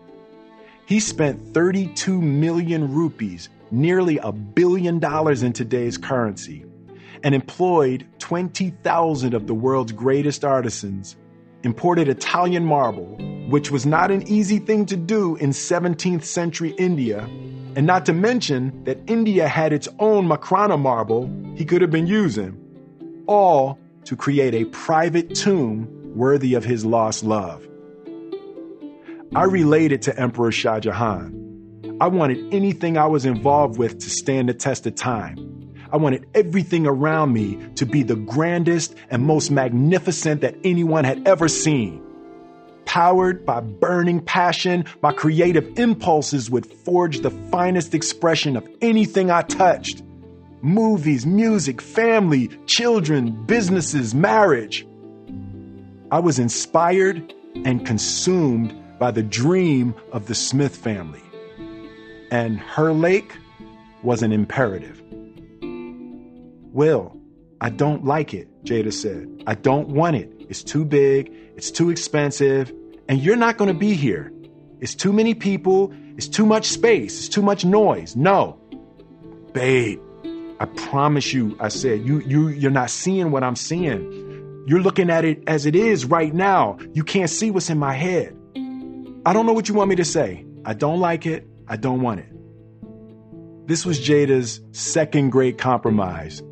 He 0.87 1.01
spent 1.01 1.55
32 1.55 2.21
million 2.21 2.93
rupees, 2.93 3.49
nearly 3.71 4.19
a 4.19 4.33
billion 4.33 4.99
dollars 4.99 5.43
in 5.43 5.55
today's 5.55 5.97
currency, 5.97 6.67
and 7.25 7.35
employed 7.35 8.07
20,000 8.19 9.35
of 9.35 9.47
the 9.47 9.55
world's 9.55 9.93
greatest 9.93 10.45
artisans, 10.45 11.17
imported 11.63 12.07
Italian 12.07 12.65
marble, 12.67 13.17
which 13.49 13.71
was 13.71 13.87
not 13.87 14.11
an 14.11 14.23
easy 14.29 14.59
thing 14.59 14.85
to 14.87 14.97
do 14.97 15.35
in 15.37 15.51
17th 15.51 16.23
century 16.23 16.71
India, 16.79 17.21
and 17.77 17.87
not 17.87 18.05
to 18.07 18.13
mention 18.13 18.85
that 18.85 18.99
India 19.07 19.49
had 19.49 19.73
its 19.73 19.89
own 19.99 20.29
Makrana 20.29 20.79
marble 20.79 21.29
he 21.57 21.65
could 21.65 21.81
have 21.81 21.91
been 21.91 22.07
using, 22.07 22.61
all 23.27 23.79
to 24.05 24.15
create 24.15 24.55
a 24.55 24.67
private 24.67 25.35
tomb 25.35 25.89
worthy 26.15 26.53
of 26.53 26.63
his 26.63 26.85
lost 26.85 27.25
love. 27.25 27.67
I 29.35 29.45
related 29.45 30.03
to 30.03 30.21
Emperor 30.21 30.53
Shah 30.53 30.79
Jahan. 30.79 31.41
I 32.01 32.07
wanted 32.09 32.53
anything 32.53 32.99
I 32.99 33.07
was 33.07 33.25
involved 33.25 33.79
with 33.79 33.99
to 33.99 34.11
stand 34.11 34.51
the 34.51 34.55
test 34.55 34.87
of 34.87 34.95
time. 34.95 35.55
I 35.95 35.97
wanted 35.97 36.27
everything 36.35 36.89
around 36.89 37.33
me 37.33 37.57
to 37.77 37.87
be 37.87 38.03
the 38.03 38.17
grandest 38.17 38.97
and 39.11 39.23
most 39.23 39.53
magnificent 39.53 40.41
that 40.41 40.57
anyone 40.65 41.05
had 41.05 41.29
ever 41.29 41.47
seen. 41.47 42.03
Powered 42.85 43.47
by 43.47 43.61
burning 43.61 44.21
passion, 44.21 44.87
my 45.03 45.13
creative 45.13 45.79
impulses 45.79 46.51
would 46.51 46.67
forge 46.67 47.21
the 47.21 47.31
finest 47.31 47.95
expression 47.95 48.57
of 48.57 48.69
anything 48.81 49.31
I 49.31 49.43
touched 49.43 50.03
movies, 50.63 51.27
music, 51.27 51.81
family, 51.81 52.49
children, 52.67 53.45
businesses, 53.45 54.17
marriage. 54.17 54.85
I 56.11 56.19
was 56.19 56.41
inspired 56.41 57.33
and 57.65 57.87
consumed 57.87 58.75
by 58.99 59.13
the 59.13 59.23
dream 59.23 59.95
of 60.11 60.27
the 60.27 60.35
Smith 60.35 60.77
family. 60.77 61.23
And 62.33 62.59
her 62.59 62.93
lake 62.93 63.33
was 64.03 64.25
an 64.25 64.33
imperative. 64.33 65.04
Will, 66.75 67.17
I 67.61 67.71
don't 67.71 68.05
like 68.05 68.35
it, 68.35 68.49
Jada 68.65 68.93
said. 68.93 69.45
I 69.47 69.55
don't 69.55 69.91
want 69.91 70.17
it. 70.17 70.31
It's 70.49 70.65
too 70.65 70.85
big, 70.85 71.33
it's 71.57 71.71
too 71.71 71.91
expensive, 71.91 72.73
and 73.09 73.21
you're 73.21 73.37
not 73.37 73.59
going 73.59 73.73
to 73.73 73.79
be 73.79 73.95
here. 73.95 74.33
It's 74.81 74.97
too 74.97 75.13
many 75.13 75.35
people, 75.35 75.95
it's 76.17 76.27
too 76.27 76.45
much 76.45 76.67
space, 76.67 77.17
it's 77.21 77.29
too 77.29 77.43
much 77.43 77.65
noise. 77.65 78.17
No. 78.17 78.59
Babe, 79.53 80.01
I 80.59 80.65
promise 80.65 81.33
you, 81.33 81.57
I 81.61 81.69
said, 81.69 82.05
you 82.05 82.19
you 82.21 82.49
you're 82.49 82.73
not 82.73 82.91
seeing 82.91 83.31
what 83.31 83.45
I'm 83.45 83.55
seeing. 83.55 84.65
You're 84.67 84.81
looking 84.81 85.11
at 85.11 85.25
it 85.25 85.45
as 85.47 85.67
it 85.67 85.77
is 85.77 86.05
right 86.07 86.35
now. 86.35 86.79
You 86.93 87.05
can't 87.05 87.31
see 87.31 87.53
what's 87.53 87.71
in 87.71 87.79
my 87.79 87.93
head. 87.93 88.37
I 89.25 89.33
don't 89.33 89.47
know 89.47 89.53
what 89.53 89.69
you 89.69 89.77
want 89.77 89.91
me 89.91 89.97
to 89.97 90.05
say. 90.05 90.45
I 90.65 90.75
don't 90.75 90.99
like 90.99 91.25
it. 91.25 91.47
I 91.69 91.77
don't 91.77 92.03
want 92.03 92.19
it. 92.19 92.27
This 93.69 93.87
was 93.87 94.01
Jada's 94.01 94.61
second 94.73 95.31
great 95.31 95.57
compromise, 95.57 96.43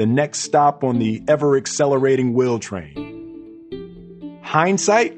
the 0.00 0.06
next 0.06 0.38
stop 0.38 0.82
on 0.82 0.98
the 0.98 1.22
ever 1.28 1.58
accelerating 1.58 2.32
will 2.32 2.58
train. 2.58 4.38
Hindsight 4.42 5.12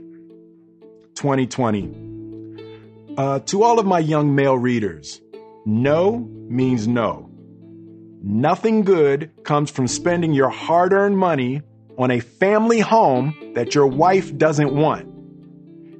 2020. 1.15 3.15
Uh, 3.17 3.39
to 3.39 3.63
all 3.63 3.79
of 3.79 3.87
my 3.87 4.01
young 4.01 4.35
male 4.35 4.59
readers, 4.59 5.21
no 5.65 6.19
means 6.49 6.89
no. 6.89 7.31
Nothing 8.25 8.83
good 8.83 9.31
comes 9.45 9.71
from 9.71 9.87
spending 9.87 10.33
your 10.33 10.51
hard 10.51 10.93
earned 10.93 11.17
money 11.17 11.63
on 11.97 12.11
a 12.11 12.19
family 12.19 12.81
home 12.81 13.53
that 13.55 13.77
your 13.77 13.87
wife 13.87 14.37
doesn't 14.37 14.75
want 14.75 15.09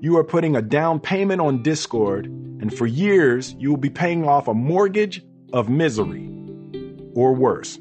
you 0.01 0.17
are 0.17 0.25
putting 0.25 0.57
a 0.57 0.63
down 0.63 0.99
payment 0.99 1.41
on 1.41 1.63
Discord, 1.63 2.27
and 2.27 2.77
for 2.77 2.89
years 2.89 3.55
you 3.61 3.71
will 3.71 3.77
be 3.77 3.89
paying 3.89 4.27
off 4.27 4.49
a 4.49 4.55
mortgage 4.55 5.23
of 5.53 5.69
misery 5.69 6.29
or 7.15 7.33
worse. 7.33 7.79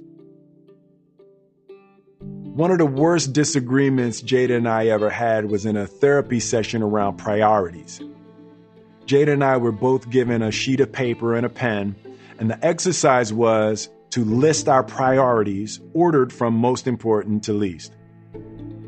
One 2.53 2.69
of 2.69 2.79
the 2.79 2.85
worst 2.85 3.31
disagreements 3.31 4.21
Jada 4.21 4.57
and 4.57 4.67
I 4.67 4.87
ever 4.87 5.09
had 5.09 5.49
was 5.49 5.65
in 5.65 5.77
a 5.77 5.87
therapy 5.87 6.41
session 6.41 6.83
around 6.83 7.15
priorities. 7.15 8.01
Jada 9.05 9.31
and 9.31 9.43
I 9.43 9.55
were 9.55 9.71
both 9.71 10.09
given 10.09 10.41
a 10.41 10.51
sheet 10.51 10.81
of 10.81 10.91
paper 10.91 11.33
and 11.33 11.45
a 11.45 11.49
pen, 11.49 11.95
and 12.39 12.49
the 12.49 12.65
exercise 12.65 13.31
was 13.31 13.89
to 14.09 14.25
list 14.25 14.67
our 14.67 14.83
priorities 14.83 15.79
ordered 15.93 16.33
from 16.33 16.53
most 16.53 16.87
important 16.87 17.43
to 17.45 17.53
least. 17.53 17.93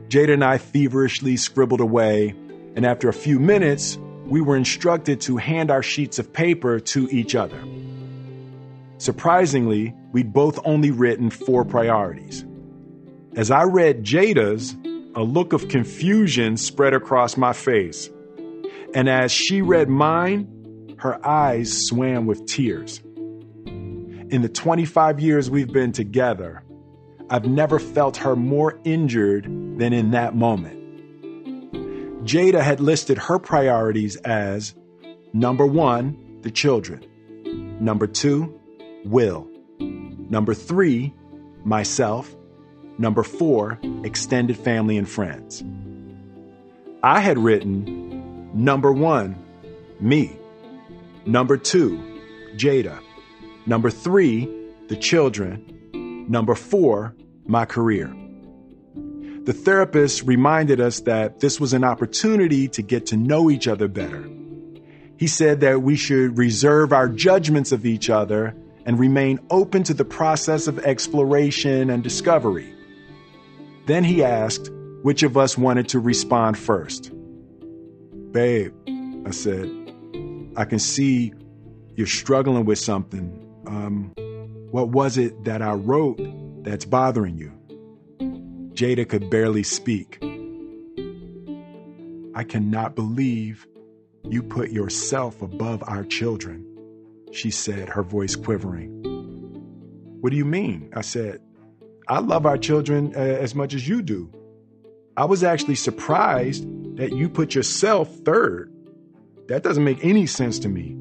Jada 0.09 0.33
and 0.33 0.43
I 0.43 0.57
feverishly 0.57 1.37
scribbled 1.37 1.79
away 1.79 2.35
and 2.75 2.85
after 2.85 3.07
a 3.07 3.13
few 3.13 3.39
minutes, 3.39 3.97
we 4.25 4.41
were 4.41 4.57
instructed 4.57 5.21
to 5.21 5.37
hand 5.37 5.71
our 5.71 5.83
sheets 5.83 6.19
of 6.19 6.33
paper 6.33 6.81
to 6.81 7.07
each 7.11 7.33
other. 7.33 7.63
Surprisingly, 8.97 9.93
we'd 10.11 10.33
both 10.33 10.59
only 10.65 10.91
written 10.91 11.29
four 11.29 11.63
priorities. 11.63 12.45
As 13.35 13.49
I 13.49 13.63
read 13.63 14.03
Jada's, 14.03 14.75
a 15.15 15.23
look 15.23 15.53
of 15.53 15.67
confusion 15.67 16.55
spread 16.55 16.93
across 16.93 17.35
my 17.35 17.51
face. 17.51 18.07
And 18.93 19.09
as 19.09 19.31
she 19.31 19.63
read 19.63 19.89
mine, 19.89 20.95
her 20.99 21.25
eyes 21.25 21.87
swam 21.87 22.27
with 22.27 22.45
tears. 22.45 22.99
In 22.99 24.41
the 24.43 24.49
25 24.49 25.19
years 25.19 25.49
we've 25.49 25.71
been 25.73 25.91
together, 25.91 26.63
I've 27.27 27.45
never 27.45 27.79
felt 27.79 28.17
her 28.17 28.35
more 28.35 28.79
injured 28.83 29.45
than 29.45 29.93
in 29.93 30.11
that 30.11 30.35
moment. 30.35 30.79
Jada 32.25 32.61
had 32.61 32.79
listed 32.79 33.17
her 33.17 33.39
priorities 33.39 34.15
as 34.17 34.75
number 35.33 35.65
one, 35.65 36.39
the 36.41 36.51
children, 36.51 37.03
number 37.83 38.05
two, 38.05 38.59
Will, 39.05 39.49
number 39.79 40.53
three, 40.53 41.15
myself, 41.65 42.35
number 42.97 43.23
four, 43.23 43.79
extended 44.03 44.57
family 44.57 44.97
and 44.97 45.07
friends. 45.09 45.63
I 47.01 47.19
had 47.19 47.37
written 47.37 48.51
number 48.53 48.91
one, 48.91 49.35
me, 49.99 50.37
number 51.25 51.57
two, 51.57 51.97
Jada, 52.55 52.99
number 53.65 53.89
three, 53.89 54.49
the 54.87 54.95
children, 54.95 56.25
number 56.29 56.55
four, 56.55 57.15
my 57.45 57.65
career. 57.65 58.13
The 59.43 59.53
therapist 59.53 60.23
reminded 60.23 60.79
us 60.79 61.01
that 61.01 61.41
this 61.41 61.59
was 61.59 61.73
an 61.73 61.83
opportunity 61.83 62.69
to 62.69 62.81
get 62.81 63.07
to 63.07 63.17
know 63.17 63.49
each 63.49 63.67
other 63.67 63.89
better. 63.89 64.29
He 65.17 65.27
said 65.27 65.59
that 65.61 65.81
we 65.81 65.95
should 65.95 66.37
reserve 66.37 66.93
our 66.93 67.09
judgments 67.09 67.71
of 67.71 67.85
each 67.85 68.09
other 68.09 68.55
and 68.85 68.99
remain 68.99 69.39
open 69.49 69.83
to 69.83 69.93
the 69.93 70.05
process 70.05 70.67
of 70.67 70.79
exploration 70.79 71.89
and 71.89 72.03
discovery. 72.03 72.72
Then 73.85 74.03
he 74.03 74.23
asked 74.23 74.69
which 75.01 75.23
of 75.23 75.35
us 75.35 75.57
wanted 75.57 75.89
to 75.89 75.99
respond 75.99 76.57
first. 76.57 77.11
Babe, 78.31 78.73
I 79.25 79.31
said, 79.31 79.69
I 80.55 80.65
can 80.65 80.79
see 80.79 81.33
you're 81.95 82.07
struggling 82.07 82.65
with 82.65 82.79
something. 82.79 83.39
Um, 83.67 84.13
what 84.71 84.89
was 84.89 85.17
it 85.17 85.43
that 85.43 85.61
I 85.61 85.73
wrote 85.73 86.19
that's 86.63 86.85
bothering 86.85 87.37
you? 87.37 87.51
Jada 88.73 89.07
could 89.07 89.29
barely 89.29 89.63
speak. 89.63 90.19
I 92.35 92.43
cannot 92.43 92.95
believe 92.95 93.67
you 94.23 94.41
put 94.41 94.71
yourself 94.71 95.41
above 95.41 95.83
our 95.85 96.03
children, 96.03 96.65
she 97.31 97.51
said, 97.51 97.89
her 97.89 98.01
voice 98.01 98.35
quivering. 98.35 98.89
What 100.21 100.31
do 100.31 100.37
you 100.37 100.45
mean? 100.45 100.89
I 100.95 101.01
said, 101.01 101.41
I 102.13 102.19
love 102.19 102.45
our 102.45 102.59
children 102.59 103.11
uh, 103.15 103.19
as 103.19 103.55
much 103.55 103.73
as 103.73 103.87
you 103.87 104.03
do. 104.03 104.31
I 105.17 105.25
was 105.25 105.43
actually 105.43 105.73
surprised 105.73 106.63
that 106.97 107.11
you 107.11 107.27
put 107.27 107.55
yourself 107.55 108.07
third. 108.17 108.71
That 109.47 109.63
doesn't 109.63 109.83
make 109.83 110.05
any 110.05 110.27
sense 110.27 110.59
to 110.59 110.69
me. 110.69 110.95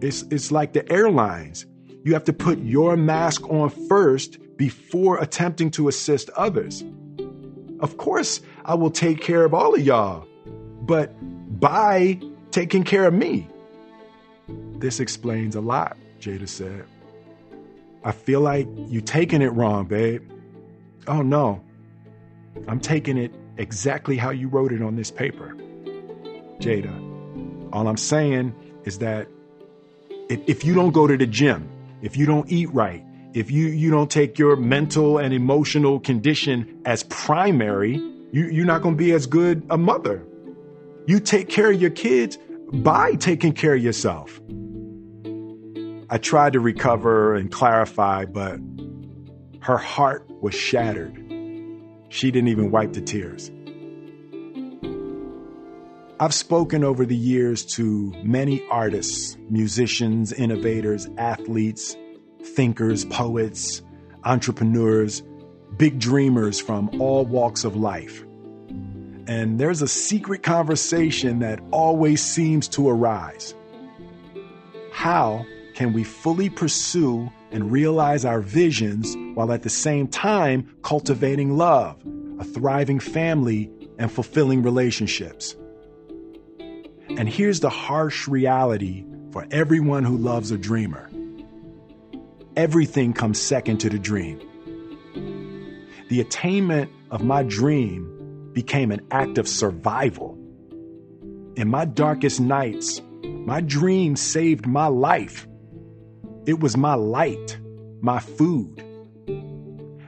It's, 0.00 0.22
it's 0.22 0.50
like 0.50 0.72
the 0.72 0.90
airlines. 0.90 1.64
You 2.02 2.12
have 2.14 2.24
to 2.24 2.32
put 2.32 2.58
your 2.58 2.96
mask 2.96 3.48
on 3.50 3.70
first 3.88 4.38
before 4.56 5.18
attempting 5.18 5.70
to 5.72 5.86
assist 5.86 6.28
others. 6.30 6.82
Of 7.78 7.96
course, 7.96 8.40
I 8.64 8.74
will 8.74 8.90
take 8.90 9.20
care 9.20 9.44
of 9.44 9.54
all 9.54 9.76
of 9.76 9.80
y'all, 9.80 10.26
but 10.82 11.14
by 11.60 12.18
taking 12.50 12.82
care 12.82 13.04
of 13.04 13.14
me. 13.14 13.46
This 14.48 14.98
explains 14.98 15.54
a 15.54 15.60
lot, 15.60 15.96
Jada 16.18 16.48
said. 16.48 16.84
I 18.02 18.12
feel 18.12 18.40
like 18.40 18.66
you're 18.88 19.02
taking 19.02 19.42
it 19.42 19.52
wrong, 19.52 19.86
babe. 19.86 20.22
Oh 21.06 21.22
no. 21.22 21.62
I'm 22.66 22.80
taking 22.80 23.16
it 23.16 23.32
exactly 23.56 24.16
how 24.16 24.30
you 24.30 24.48
wrote 24.48 24.72
it 24.72 24.82
on 24.82 24.96
this 24.96 25.10
paper. 25.10 25.54
Jada, 26.58 27.68
all 27.72 27.88
I'm 27.88 27.96
saying 27.96 28.54
is 28.84 28.98
that 28.98 29.28
if, 30.28 30.40
if 30.46 30.64
you 30.64 30.74
don't 30.74 30.92
go 30.92 31.06
to 31.06 31.16
the 31.16 31.26
gym, 31.26 31.68
if 32.02 32.16
you 32.16 32.26
don't 32.26 32.50
eat 32.50 32.72
right, 32.72 33.04
if 33.34 33.50
you, 33.50 33.66
you 33.66 33.90
don't 33.90 34.10
take 34.10 34.38
your 34.38 34.56
mental 34.56 35.18
and 35.18 35.32
emotional 35.32 36.00
condition 36.00 36.80
as 36.84 37.04
primary, 37.04 37.96
you, 38.32 38.46
you're 38.46 38.66
not 38.66 38.82
going 38.82 38.96
to 38.96 38.98
be 38.98 39.12
as 39.12 39.26
good 39.26 39.62
a 39.70 39.78
mother. 39.78 40.24
You 41.06 41.20
take 41.20 41.48
care 41.48 41.70
of 41.70 41.80
your 41.80 41.90
kids 41.90 42.38
by 42.72 43.14
taking 43.14 43.52
care 43.52 43.74
of 43.74 43.82
yourself. 43.82 44.40
I 46.12 46.18
tried 46.18 46.54
to 46.54 46.60
recover 46.60 47.36
and 47.36 47.52
clarify, 47.52 48.24
but 48.24 48.58
her 49.60 49.76
heart 49.76 50.28
was 50.42 50.56
shattered. 50.56 51.14
She 52.08 52.32
didn't 52.32 52.48
even 52.48 52.72
wipe 52.72 52.94
the 52.94 53.00
tears. 53.00 53.48
I've 56.18 56.34
spoken 56.34 56.82
over 56.82 57.06
the 57.06 57.16
years 57.16 57.64
to 57.76 58.12
many 58.24 58.66
artists, 58.72 59.36
musicians, 59.50 60.32
innovators, 60.32 61.08
athletes, 61.16 61.96
thinkers, 62.42 63.04
poets, 63.04 63.80
entrepreneurs, 64.24 65.22
big 65.76 66.00
dreamers 66.00 66.60
from 66.60 66.90
all 67.00 67.24
walks 67.24 67.62
of 67.62 67.76
life. 67.76 68.24
And 69.28 69.60
there's 69.60 69.80
a 69.80 69.88
secret 69.88 70.42
conversation 70.42 71.38
that 71.38 71.60
always 71.70 72.20
seems 72.20 72.66
to 72.70 72.88
arise. 72.88 73.54
How 74.90 75.46
can 75.74 75.92
we 75.92 76.04
fully 76.04 76.50
pursue 76.50 77.30
and 77.50 77.72
realize 77.72 78.24
our 78.24 78.40
visions 78.40 79.16
while 79.34 79.52
at 79.52 79.62
the 79.62 79.70
same 79.70 80.06
time 80.08 80.74
cultivating 80.82 81.56
love, 81.56 81.96
a 82.38 82.44
thriving 82.44 83.00
family, 83.00 83.70
and 83.98 84.10
fulfilling 84.10 84.62
relationships? 84.62 85.56
And 87.16 87.28
here's 87.28 87.60
the 87.60 87.70
harsh 87.70 88.28
reality 88.28 89.04
for 89.32 89.46
everyone 89.50 90.04
who 90.04 90.16
loves 90.16 90.50
a 90.50 90.58
dreamer 90.58 91.08
everything 92.56 93.12
comes 93.12 93.40
second 93.40 93.78
to 93.78 93.88
the 93.88 93.98
dream. 93.98 94.38
The 96.08 96.20
attainment 96.20 96.90
of 97.10 97.22
my 97.22 97.42
dream 97.42 98.50
became 98.52 98.90
an 98.90 99.00
act 99.10 99.38
of 99.38 99.48
survival. 99.48 100.36
In 101.56 101.68
my 101.68 101.84
darkest 101.84 102.40
nights, 102.40 103.00
my 103.22 103.60
dream 103.60 104.16
saved 104.16 104.66
my 104.66 104.88
life. 104.88 105.46
It 106.46 106.60
was 106.60 106.76
my 106.76 106.94
light, 106.94 107.58
my 108.00 108.18
food. 108.18 108.82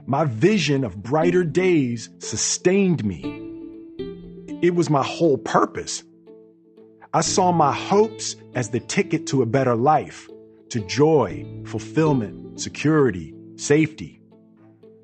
My 0.06 0.24
vision 0.24 0.82
of 0.82 1.02
brighter 1.02 1.44
days 1.44 2.08
sustained 2.18 3.04
me. 3.04 3.22
It 4.62 4.74
was 4.74 4.88
my 4.88 5.02
whole 5.02 5.36
purpose. 5.36 6.02
I 7.12 7.20
saw 7.20 7.52
my 7.52 7.72
hopes 7.72 8.36
as 8.54 8.70
the 8.70 8.80
ticket 8.80 9.26
to 9.28 9.42
a 9.42 9.46
better 9.46 9.74
life, 9.74 10.28
to 10.70 10.80
joy, 10.80 11.46
fulfillment, 11.66 12.60
security, 12.60 13.34
safety. 13.56 14.22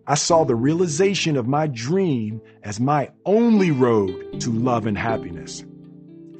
I 0.06 0.14
saw 0.14 0.44
the 0.44 0.54
realization 0.56 1.36
of 1.36 1.46
my 1.46 1.66
dream 1.66 2.40
as 2.62 2.80
my 2.80 3.10
only 3.26 3.70
road 3.70 4.40
to 4.40 4.50
love 4.50 4.86
and 4.86 4.96
happiness. 4.96 5.64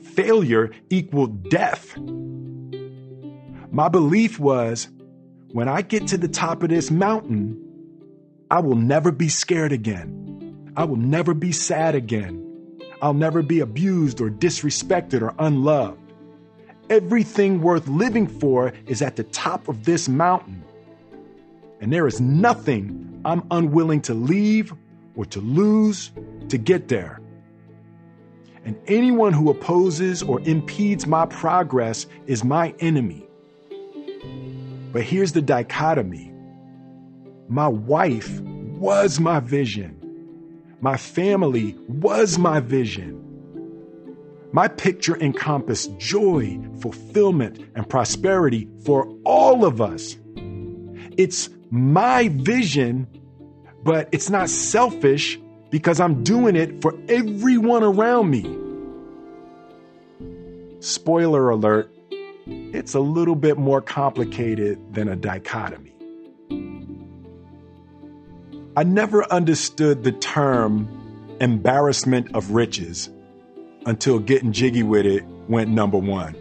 Failure 0.03 0.71
equaled 0.89 1.51
death. 1.51 1.95
My 3.79 3.89
belief 3.89 4.41
was 4.41 4.89
when 5.53 5.69
I 5.69 5.83
get 5.83 6.09
to 6.09 6.19
the 6.19 6.27
top 6.27 6.65
of 6.65 6.69
this 6.69 6.91
mountain, 6.91 7.57
I 8.51 8.59
will 8.59 8.75
never 8.75 9.13
be 9.13 9.29
scared 9.29 9.71
again. 9.71 10.73
I 10.77 10.83
will 10.83 10.97
never 10.97 11.33
be 11.33 11.53
sad 11.53 11.95
again. 11.95 12.45
I'll 13.01 13.15
never 13.15 13.41
be 13.41 13.61
abused 13.61 14.21
or 14.21 14.31
disrespected 14.31 15.23
or 15.23 15.33
unloved. 15.39 16.13
Everything 16.91 17.63
worth 17.63 17.87
living 17.87 18.27
for 18.27 18.73
is 18.89 19.01
at 19.01 19.15
the 19.15 19.23
top 19.23 19.69
of 19.69 19.85
this 19.85 20.09
mountain. 20.09 20.65
And 21.81 21.93
there 21.93 22.09
is 22.09 22.21
nothing 22.21 23.21
I'm 23.25 23.47
unwilling 23.53 24.01
to 24.01 24.15
leave 24.15 24.75
or 25.15 25.25
to 25.27 25.41
lose 25.41 26.11
to 26.49 26.59
get 26.59 26.89
there. 26.89 27.21
And 28.65 28.77
anyone 28.89 29.35
who 29.35 29.51
opposes 29.51 30.21
or 30.21 30.41
impedes 30.41 31.07
my 31.07 31.27
progress 31.27 32.09
is 32.27 32.43
my 32.43 32.75
enemy. 32.81 33.28
But 34.93 35.03
here's 35.03 35.33
the 35.33 35.43
dichotomy 35.43 36.33
my 37.49 37.69
wife 37.69 38.41
was 38.41 39.19
my 39.21 39.41
vision, 39.41 39.99
my 40.81 40.97
family 40.97 41.77
was 41.89 42.39
my 42.39 42.61
vision. 42.61 43.25
My 44.51 44.67
picture 44.67 45.21
encompassed 45.21 45.99
joy, 45.99 46.59
fulfillment, 46.81 47.61
and 47.75 47.87
prosperity 47.87 48.67
for 48.83 49.07
all 49.25 49.67
of 49.67 49.83
us. 49.83 50.17
It's 51.19 51.51
my 51.71 52.29
vision, 52.29 53.07
but 53.85 54.09
it's 54.11 54.31
not 54.31 54.49
selfish 54.49 55.39
because 55.71 56.01
I'm 56.01 56.25
doing 56.25 56.57
it 56.57 56.81
for 56.81 56.99
everyone 57.11 57.83
around 57.83 58.31
me. 58.31 58.57
Spoiler 60.81 61.51
alert 61.51 61.93
it's 62.49 62.95
a 62.95 63.01
little 63.01 63.35
bit 63.35 63.59
more 63.59 63.81
complicated 63.83 64.79
than 64.95 65.09
a 65.09 65.17
dichotomy. 65.17 65.93
I 68.77 68.85
never 68.85 69.31
understood 69.33 70.05
the 70.05 70.13
term 70.13 70.89
embarrassment 71.41 72.35
of 72.35 72.53
riches 72.53 73.11
until 73.87 74.19
getting 74.19 74.53
jiggy 74.53 74.83
with 74.83 75.05
it 75.05 75.25
went 75.49 75.71
number 75.71 75.99
one. 75.99 76.35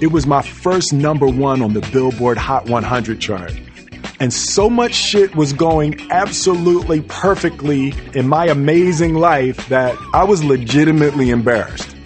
It 0.00 0.12
was 0.12 0.26
my 0.26 0.42
first 0.42 0.92
number 0.92 1.26
one 1.26 1.62
on 1.62 1.74
the 1.74 1.82
Billboard 1.92 2.38
Hot 2.38 2.66
100 2.68 3.20
chart. 3.20 3.52
And 4.18 4.32
so 4.32 4.68
much 4.68 4.94
shit 4.94 5.34
was 5.34 5.52
going 5.52 6.10
absolutely 6.10 7.00
perfectly 7.02 7.94
in 8.14 8.28
my 8.28 8.46
amazing 8.46 9.14
life 9.14 9.68
that 9.68 9.96
I 10.12 10.24
was 10.24 10.42
legitimately 10.42 11.30
embarrassed. 11.30 11.96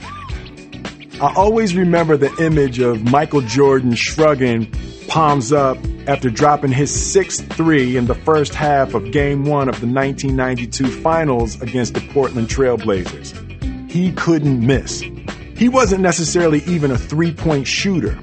I 1.20 1.32
always 1.36 1.76
remember 1.76 2.16
the 2.16 2.34
image 2.44 2.80
of 2.80 3.04
Michael 3.04 3.40
Jordan 3.40 3.94
shrugging, 3.94 4.68
palms 5.06 5.52
up, 5.52 5.78
after 6.08 6.28
dropping 6.28 6.72
his 6.72 6.92
sixth 6.92 7.50
three 7.52 7.96
in 7.96 8.06
the 8.06 8.16
first 8.16 8.52
half 8.52 8.94
of 8.94 9.12
Game 9.12 9.44
1 9.44 9.68
of 9.68 9.80
the 9.80 9.86
1992 9.86 10.88
Finals 11.02 11.62
against 11.62 11.94
the 11.94 12.00
Portland 12.00 12.48
Trailblazers. 12.48 13.32
He 13.88 14.10
couldn't 14.12 14.66
miss. 14.66 15.02
He 15.56 15.68
wasn't 15.68 16.02
necessarily 16.02 16.64
even 16.64 16.90
a 16.90 16.98
three 16.98 17.32
point 17.32 17.68
shooter. 17.68 18.18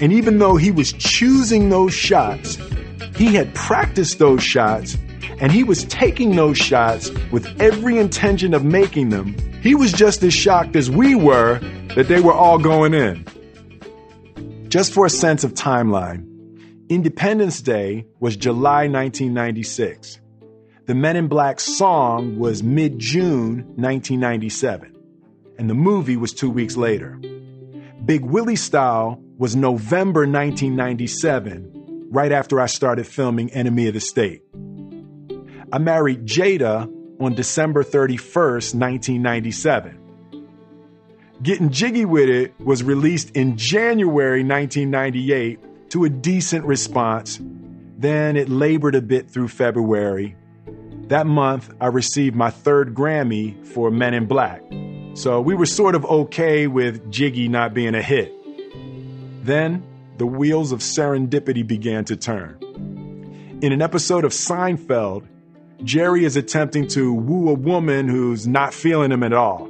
And 0.00 0.12
even 0.12 0.38
though 0.38 0.54
he 0.54 0.70
was 0.70 0.92
choosing 0.92 1.68
those 1.68 1.92
shots, 1.92 2.58
he 3.16 3.34
had 3.34 3.52
practiced 3.56 4.20
those 4.20 4.42
shots 4.42 4.96
and 5.40 5.50
he 5.50 5.64
was 5.64 5.84
taking 5.86 6.36
those 6.36 6.56
shots 6.56 7.10
with 7.32 7.60
every 7.60 7.98
intention 7.98 8.54
of 8.54 8.64
making 8.64 9.08
them. 9.08 9.36
He 9.62 9.74
was 9.74 9.92
just 9.92 10.22
as 10.22 10.32
shocked 10.32 10.76
as 10.76 10.88
we 10.90 11.16
were 11.16 11.60
that 11.96 12.08
they 12.08 12.20
were 12.20 12.32
all 12.32 12.58
going 12.58 12.92
in. 12.92 13.24
Just 14.68 14.92
for 14.92 15.06
a 15.06 15.10
sense 15.10 15.44
of 15.44 15.54
timeline, 15.54 16.24
Independence 16.90 17.62
Day 17.62 18.06
was 18.20 18.36
July 18.36 18.86
1996. 18.86 20.20
The 20.84 20.94
Men 20.94 21.16
in 21.16 21.26
Black 21.26 21.58
song 21.58 22.38
was 22.38 22.62
mid 22.62 22.98
June 22.98 23.64
1997, 23.76 24.94
and 25.58 25.70
the 25.70 25.74
movie 25.74 26.18
was 26.18 26.34
two 26.34 26.50
weeks 26.50 26.76
later. 26.76 27.18
Big 28.04 28.26
Willie 28.26 28.56
Style 28.56 29.18
was 29.38 29.56
November 29.56 30.20
1997, 30.20 32.08
right 32.10 32.30
after 32.30 32.60
I 32.60 32.66
started 32.66 33.06
filming 33.06 33.50
Enemy 33.52 33.88
of 33.88 33.94
the 33.94 34.00
State. 34.00 34.42
I 35.72 35.78
married 35.78 36.26
Jada 36.26 36.92
on 37.18 37.34
December 37.34 37.82
31st, 37.82 38.74
1997. 38.74 39.95
Getting 41.42 41.68
Jiggy 41.68 42.06
With 42.06 42.30
It 42.30 42.58
was 42.58 42.82
released 42.82 43.30
in 43.30 43.58
January 43.58 44.42
1998 44.42 45.90
to 45.90 46.04
a 46.04 46.08
decent 46.08 46.64
response. 46.64 47.38
Then 47.98 48.36
it 48.36 48.48
labored 48.48 48.94
a 48.94 49.02
bit 49.02 49.30
through 49.30 49.48
February. 49.48 50.34
That 51.08 51.26
month, 51.26 51.74
I 51.78 51.88
received 51.88 52.34
my 52.34 52.48
third 52.50 52.94
Grammy 52.94 53.66
for 53.66 53.90
Men 53.90 54.14
in 54.14 54.24
Black. 54.24 54.62
So 55.12 55.42
we 55.42 55.54
were 55.54 55.66
sort 55.66 55.94
of 55.94 56.06
okay 56.06 56.68
with 56.68 57.10
Jiggy 57.10 57.48
not 57.48 57.74
being 57.74 57.94
a 57.94 58.02
hit. 58.02 58.32
Then 59.44 59.82
the 60.16 60.26
wheels 60.26 60.72
of 60.72 60.80
serendipity 60.80 61.66
began 61.66 62.06
to 62.06 62.16
turn. 62.16 63.58
In 63.60 63.72
an 63.72 63.82
episode 63.82 64.24
of 64.24 64.32
Seinfeld, 64.32 65.26
Jerry 65.84 66.24
is 66.24 66.36
attempting 66.36 66.88
to 66.88 67.12
woo 67.12 67.50
a 67.50 67.54
woman 67.54 68.08
who's 68.08 68.46
not 68.46 68.72
feeling 68.72 69.12
him 69.12 69.22
at 69.22 69.34
all. 69.34 69.68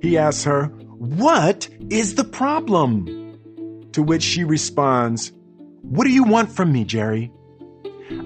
He 0.00 0.18
asks 0.18 0.44
her, 0.44 0.66
What 0.98 1.68
is 1.90 2.14
the 2.14 2.24
problem? 2.24 3.88
To 3.92 4.02
which 4.02 4.22
she 4.22 4.44
responds, 4.44 5.32
What 5.82 6.04
do 6.04 6.10
you 6.10 6.24
want 6.24 6.52
from 6.52 6.72
me, 6.72 6.84
Jerry? 6.84 7.32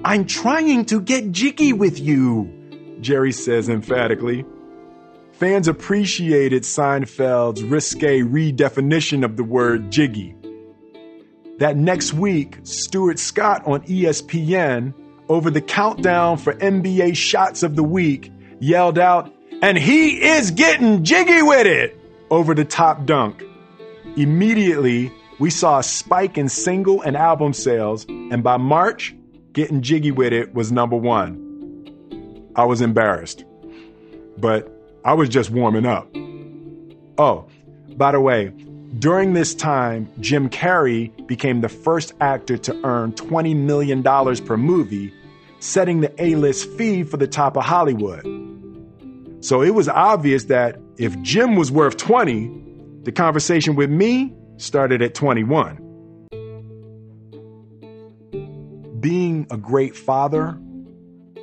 I'm 0.04 0.26
trying 0.26 0.84
to 0.86 1.00
get 1.00 1.32
jiggy 1.32 1.72
with 1.72 1.98
you, 1.98 2.50
Jerry 3.00 3.32
says 3.32 3.68
emphatically. 3.68 4.44
Fans 5.32 5.68
appreciated 5.68 6.64
Seinfeld's 6.64 7.62
risque 7.62 8.20
redefinition 8.20 9.24
of 9.24 9.36
the 9.36 9.44
word 9.44 9.90
jiggy. 9.90 10.34
That 11.58 11.76
next 11.76 12.12
week, 12.12 12.58
Stuart 12.62 13.18
Scott 13.18 13.66
on 13.66 13.80
ESPN, 13.82 14.92
over 15.30 15.50
the 15.50 15.60
countdown 15.62 16.36
for 16.36 16.54
NBA 16.54 17.16
shots 17.16 17.62
of 17.62 17.76
the 17.76 17.82
week, 17.82 18.32
yelled 18.58 18.98
out, 18.98 19.34
and 19.62 19.76
he 19.76 20.22
is 20.22 20.50
getting 20.50 21.04
jiggy 21.04 21.42
with 21.42 21.66
it 21.66 21.98
over 22.30 22.54
the 22.54 22.64
top 22.64 23.04
dunk. 23.04 23.42
Immediately, 24.16 25.12
we 25.38 25.50
saw 25.50 25.78
a 25.78 25.82
spike 25.82 26.38
in 26.38 26.48
single 26.48 27.02
and 27.02 27.16
album 27.16 27.52
sales, 27.52 28.04
and 28.08 28.42
by 28.42 28.56
March, 28.56 29.14
Getting 29.52 29.82
Jiggy 29.82 30.12
with 30.12 30.32
It 30.32 30.54
was 30.54 30.70
number 30.70 30.96
one. 30.96 32.52
I 32.54 32.64
was 32.64 32.80
embarrassed, 32.80 33.44
but 34.38 34.70
I 35.04 35.14
was 35.14 35.28
just 35.28 35.50
warming 35.50 35.86
up. 35.86 36.08
Oh, 37.18 37.46
by 37.96 38.12
the 38.12 38.20
way, 38.20 38.52
during 38.98 39.32
this 39.32 39.54
time, 39.54 40.08
Jim 40.20 40.50
Carrey 40.50 41.26
became 41.26 41.60
the 41.60 41.68
first 41.68 42.12
actor 42.20 42.58
to 42.58 42.80
earn 42.84 43.12
$20 43.12 43.56
million 43.56 44.02
per 44.02 44.56
movie, 44.56 45.12
setting 45.58 46.00
the 46.00 46.12
A 46.22 46.34
list 46.36 46.70
fee 46.72 47.02
for 47.02 47.16
the 47.16 47.28
top 47.28 47.56
of 47.56 47.64
Hollywood. 47.64 48.24
So 49.40 49.62
it 49.62 49.74
was 49.74 49.88
obvious 49.88 50.44
that 50.44 50.78
if 50.98 51.20
Jim 51.22 51.56
was 51.56 51.72
worth 51.72 51.96
20, 51.96 52.50
the 53.04 53.12
conversation 53.12 53.74
with 53.74 53.90
me 53.90 54.34
started 54.58 55.00
at 55.00 55.14
21. 55.14 55.78
Being 59.00 59.46
a 59.50 59.56
great 59.56 59.96
father 59.96 60.58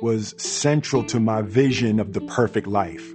was 0.00 0.40
central 0.40 1.02
to 1.04 1.18
my 1.18 1.42
vision 1.42 1.98
of 1.98 2.12
the 2.12 2.20
perfect 2.20 2.68
life. 2.68 3.14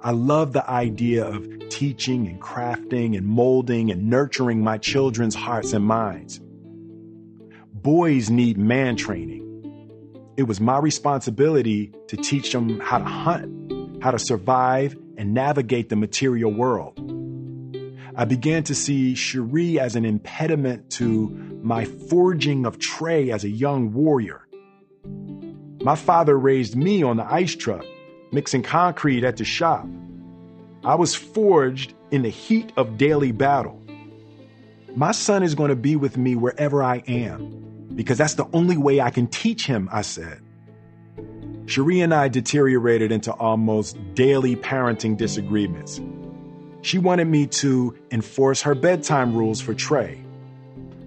I 0.00 0.12
love 0.12 0.54
the 0.54 0.68
idea 0.68 1.26
of 1.26 1.46
teaching 1.68 2.26
and 2.26 2.40
crafting 2.40 3.16
and 3.16 3.26
molding 3.26 3.90
and 3.90 4.08
nurturing 4.08 4.62
my 4.62 4.78
children's 4.78 5.34
hearts 5.34 5.74
and 5.74 5.84
minds. 5.84 6.40
Boys 7.74 8.30
need 8.30 8.56
man 8.56 8.96
training. 8.96 9.42
It 10.38 10.44
was 10.44 10.60
my 10.60 10.78
responsibility 10.78 11.92
to 12.08 12.16
teach 12.16 12.52
them 12.52 12.80
how 12.80 12.98
to 12.98 13.04
hunt, 13.04 13.72
how 14.04 14.10
to 14.10 14.18
survive 14.18 14.94
and 15.16 15.32
navigate 15.32 15.88
the 15.88 15.96
material 15.96 16.52
world. 16.52 16.92
I 18.14 18.26
began 18.26 18.62
to 18.64 18.74
see 18.74 19.14
Sheree 19.14 19.78
as 19.78 19.96
an 19.96 20.04
impediment 20.04 20.90
to 20.98 21.30
my 21.62 21.86
forging 21.86 22.66
of 22.66 22.78
Trey 22.78 23.30
as 23.30 23.44
a 23.44 23.48
young 23.48 23.94
warrior. 23.94 24.46
My 25.82 25.96
father 25.96 26.38
raised 26.38 26.76
me 26.76 27.02
on 27.02 27.16
the 27.16 27.24
ice 27.24 27.56
truck, 27.56 27.82
mixing 28.30 28.62
concrete 28.62 29.24
at 29.24 29.38
the 29.38 29.44
shop. 29.44 29.86
I 30.84 30.96
was 30.96 31.14
forged 31.14 31.94
in 32.10 32.20
the 32.20 32.28
heat 32.28 32.74
of 32.76 32.98
daily 32.98 33.32
battle. 33.32 33.82
My 34.94 35.12
son 35.12 35.42
is 35.42 35.54
going 35.54 35.70
to 35.70 35.76
be 35.76 35.96
with 35.96 36.18
me 36.18 36.36
wherever 36.36 36.82
I 36.82 36.98
am 37.08 37.88
because 37.94 38.18
that's 38.18 38.34
the 38.34 38.50
only 38.52 38.76
way 38.76 39.00
I 39.00 39.08
can 39.08 39.28
teach 39.28 39.66
him, 39.66 39.88
I 39.90 40.02
said. 40.02 40.43
Sheree 41.66 42.04
and 42.04 42.12
I 42.12 42.28
deteriorated 42.28 43.10
into 43.10 43.32
almost 43.32 43.96
daily 44.14 44.54
parenting 44.54 45.16
disagreements. 45.16 46.00
She 46.82 46.98
wanted 46.98 47.26
me 47.26 47.46
to 47.46 47.96
enforce 48.10 48.60
her 48.62 48.74
bedtime 48.74 49.34
rules 49.34 49.62
for 49.62 49.72
Trey. 49.72 50.22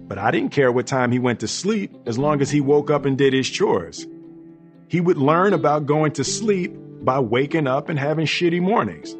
But 0.08 0.18
I 0.18 0.32
didn't 0.32 0.50
care 0.50 0.72
what 0.72 0.86
time 0.88 1.12
he 1.12 1.20
went 1.20 1.40
to 1.40 1.48
sleep 1.48 1.94
as 2.06 2.18
long 2.18 2.40
as 2.40 2.50
he 2.50 2.60
woke 2.60 2.90
up 2.90 3.04
and 3.04 3.16
did 3.16 3.32
his 3.32 3.48
chores. 3.48 4.06
He 4.88 5.00
would 5.00 5.18
learn 5.18 5.52
about 5.52 5.86
going 5.86 6.12
to 6.12 6.24
sleep 6.24 6.74
by 7.02 7.20
waking 7.20 7.68
up 7.68 7.88
and 7.88 7.98
having 7.98 8.26
shitty 8.26 8.60
mornings. 8.60 9.14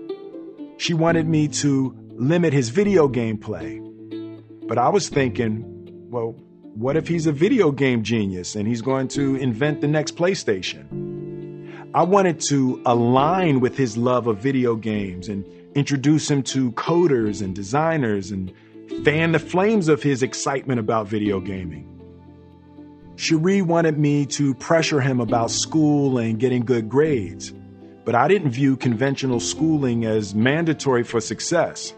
She 0.79 0.95
wanted 0.95 1.29
me 1.29 1.47
to 1.49 1.95
limit 2.15 2.53
his 2.53 2.71
video 2.71 3.07
game 3.07 3.39
play. 3.39 3.81
But 4.67 4.79
I 4.79 4.89
was 4.89 5.09
thinking, 5.09 5.63
well, 6.11 6.33
what 6.75 6.97
if 6.97 7.07
he's 7.07 7.27
a 7.27 7.33
video 7.33 7.71
game 7.71 8.03
genius 8.03 8.57
and 8.57 8.67
he's 8.67 8.83
going 8.83 9.09
to 9.09 9.37
invent 9.37 9.81
the 9.81 9.89
next 9.89 10.17
PlayStation? 10.17 11.28
I 11.95 12.03
wanted 12.03 12.39
to 12.49 12.83
align 12.85 13.61
with 13.61 13.79
his 13.79 13.97
love 13.97 14.27
of 14.27 14.39
video 14.39 14.77
games 14.77 15.29
and 15.29 15.47
introduce 15.75 16.31
him 16.31 16.43
to 16.45 16.71
coders 16.73 17.41
and 17.41 17.55
designers 17.55 18.31
and 18.31 18.53
fan 19.05 19.33
the 19.33 19.39
flames 19.39 19.89
of 19.89 20.03
his 20.03 20.23
excitement 20.23 20.81
about 20.81 21.09
video 21.09 21.41
gaming. 21.41 21.87
Sheree 23.17 23.63
wanted 23.63 23.99
me 23.99 24.27
to 24.27 24.55
pressure 24.55 25.01
him 25.01 25.19
about 25.19 25.51
school 25.51 26.19
and 26.19 26.39
getting 26.39 26.63
good 26.63 26.91
grades, 26.91 27.55
but 28.05 28.15
I 28.15 28.29
didn't 28.29 28.51
view 28.51 28.77
conventional 28.77 29.41
schooling 29.41 30.05
as 30.05 30.35
mandatory 30.35 31.05
for 31.05 31.23
success. 31.23 31.95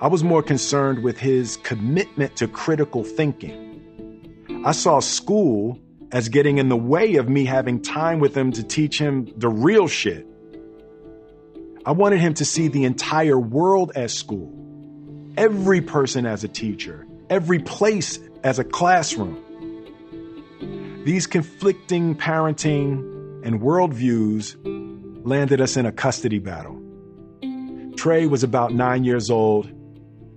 I 0.00 0.08
was 0.08 0.24
more 0.24 0.42
concerned 0.42 1.04
with 1.04 1.18
his 1.18 1.56
commitment 1.58 2.34
to 2.36 2.48
critical 2.48 3.04
thinking. 3.04 4.62
I 4.66 4.72
saw 4.72 4.98
school 4.98 5.78
as 6.10 6.28
getting 6.28 6.58
in 6.58 6.68
the 6.68 6.76
way 6.76 7.16
of 7.16 7.28
me 7.28 7.44
having 7.44 7.82
time 7.82 8.20
with 8.20 8.36
him 8.36 8.52
to 8.52 8.62
teach 8.62 8.98
him 8.98 9.28
the 9.36 9.48
real 9.48 9.86
shit. 9.88 10.26
I 11.84 11.92
wanted 11.92 12.20
him 12.20 12.34
to 12.34 12.44
see 12.44 12.68
the 12.68 12.84
entire 12.84 13.38
world 13.38 13.92
as 13.94 14.12
school, 14.12 14.52
every 15.36 15.80
person 15.80 16.26
as 16.26 16.44
a 16.44 16.48
teacher, 16.48 17.06
every 17.30 17.58
place 17.58 18.18
as 18.42 18.58
a 18.58 18.64
classroom. 18.64 19.44
These 21.04 21.26
conflicting 21.26 22.16
parenting 22.16 23.44
and 23.44 23.60
worldviews 23.60 24.56
landed 25.24 25.60
us 25.60 25.76
in 25.76 25.86
a 25.86 25.92
custody 25.92 26.38
battle. 26.38 26.82
Trey 27.96 28.26
was 28.26 28.42
about 28.42 28.72
nine 28.72 29.04
years 29.04 29.30
old, 29.30 29.66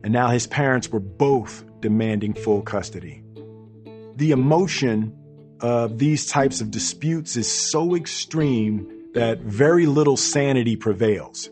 and 0.03 0.11
now 0.11 0.29
his 0.29 0.47
parents 0.47 0.89
were 0.89 0.99
both 0.99 1.63
demanding 1.79 2.33
full 2.33 2.61
custody. 2.61 3.23
The 4.15 4.31
emotion 4.31 5.17
of 5.61 5.97
these 5.99 6.25
types 6.25 6.61
of 6.61 6.71
disputes 6.71 7.35
is 7.35 7.49
so 7.49 7.95
extreme 7.95 9.09
that 9.13 9.39
very 9.39 9.85
little 9.85 10.17
sanity 10.17 10.75
prevails. 10.75 11.49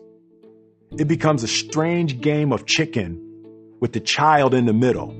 It 0.98 1.06
becomes 1.06 1.42
a 1.42 1.48
strange 1.48 2.20
game 2.20 2.52
of 2.52 2.66
chicken 2.66 3.26
with 3.80 3.92
the 3.92 4.00
child 4.00 4.54
in 4.54 4.66
the 4.66 4.72
middle. 4.72 5.14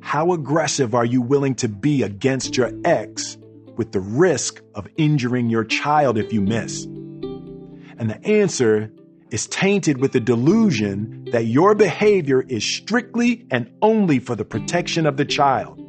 How 0.00 0.32
aggressive 0.32 0.94
are 0.94 1.04
you 1.04 1.22
willing 1.22 1.54
to 1.56 1.68
be 1.68 2.02
against 2.02 2.56
your 2.56 2.72
ex 2.84 3.36
with 3.76 3.92
the 3.92 4.00
risk 4.00 4.60
of 4.74 4.88
injuring 4.96 5.50
your 5.50 5.64
child 5.64 6.18
if 6.18 6.32
you 6.32 6.40
miss? 6.40 6.84
And 6.84 8.10
the 8.10 8.20
answer 8.24 8.92
is 9.30 9.46
tainted 9.46 9.98
with 10.00 10.12
the 10.12 10.20
delusion 10.20 11.28
that 11.32 11.46
your 11.46 11.74
behavior 11.74 12.42
is 12.42 12.64
strictly 12.64 13.46
and 13.50 13.70
only 13.82 14.18
for 14.18 14.34
the 14.34 14.44
protection 14.44 15.06
of 15.06 15.16
the 15.16 15.24
child. 15.24 15.83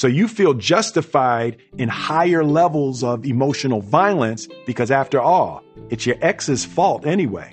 So 0.00 0.06
you 0.06 0.28
feel 0.28 0.54
justified 0.54 1.58
in 1.76 1.90
higher 1.90 2.42
levels 2.42 3.04
of 3.04 3.26
emotional 3.26 3.82
violence 3.82 4.48
because 4.64 4.90
after 4.90 5.20
all, 5.20 5.62
it's 5.90 6.06
your 6.06 6.16
ex's 6.22 6.64
fault 6.64 7.04
anyway. 7.04 7.52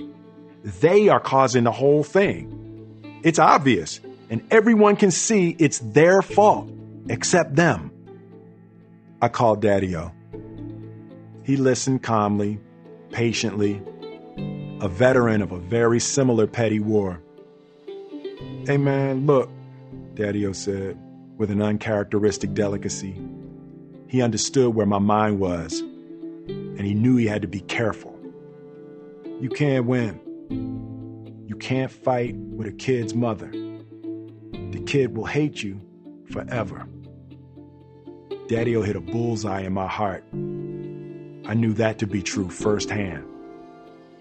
They 0.63 1.09
are 1.09 1.19
causing 1.19 1.65
the 1.65 1.73
whole 1.73 2.05
thing. 2.05 3.19
It's 3.21 3.37
obvious 3.37 3.99
and 4.29 4.41
everyone 4.49 4.95
can 4.95 5.11
see 5.11 5.57
it's 5.59 5.79
their 5.79 6.21
fault 6.21 6.69
except 7.09 7.57
them. 7.57 7.91
I 9.21 9.27
called 9.27 9.61
Daddy-O. 9.61 10.09
He 11.43 11.57
listened 11.57 12.01
calmly, 12.01 12.61
patiently, 13.11 13.81
a 14.79 14.87
veteran 14.87 15.41
of 15.41 15.51
a 15.51 15.59
very 15.59 15.99
similar 15.99 16.47
petty 16.47 16.79
war. 16.79 17.21
Hey 18.65 18.77
man, 18.77 19.25
look, 19.25 19.49
Daddy-O 20.13 20.53
said 20.53 20.97
with 21.37 21.51
an 21.51 21.61
uncharacteristic 21.61 22.53
delicacy. 22.53 23.19
He 24.07 24.21
understood 24.21 24.73
where 24.75 24.85
my 24.85 24.99
mind 24.99 25.39
was, 25.39 25.79
and 25.79 26.81
he 26.81 26.93
knew 26.93 27.15
he 27.17 27.27
had 27.27 27.41
to 27.41 27.47
be 27.47 27.59
careful. 27.61 28.17
You 29.39 29.49
can't 29.49 29.85
win. 29.85 30.19
You 31.45 31.55
can't 31.55 31.91
fight 31.91 32.35
with 32.35 32.67
a 32.67 32.71
kid's 32.71 33.13
mother. 33.13 33.51
the 34.71 34.79
kid 34.85 35.15
will 35.15 35.25
hate 35.25 35.63
you 35.63 35.81
forever. 36.31 36.87
Daddy-O 38.47 38.81
hit 38.81 38.95
a 38.95 39.01
bullseye 39.01 39.61
in 39.61 39.73
my 39.73 39.87
heart. 39.87 40.23
I 40.33 41.53
knew 41.53 41.73
that 41.73 41.99
to 41.99 42.07
be 42.07 42.21
true 42.21 42.49
firsthand. 42.49 43.25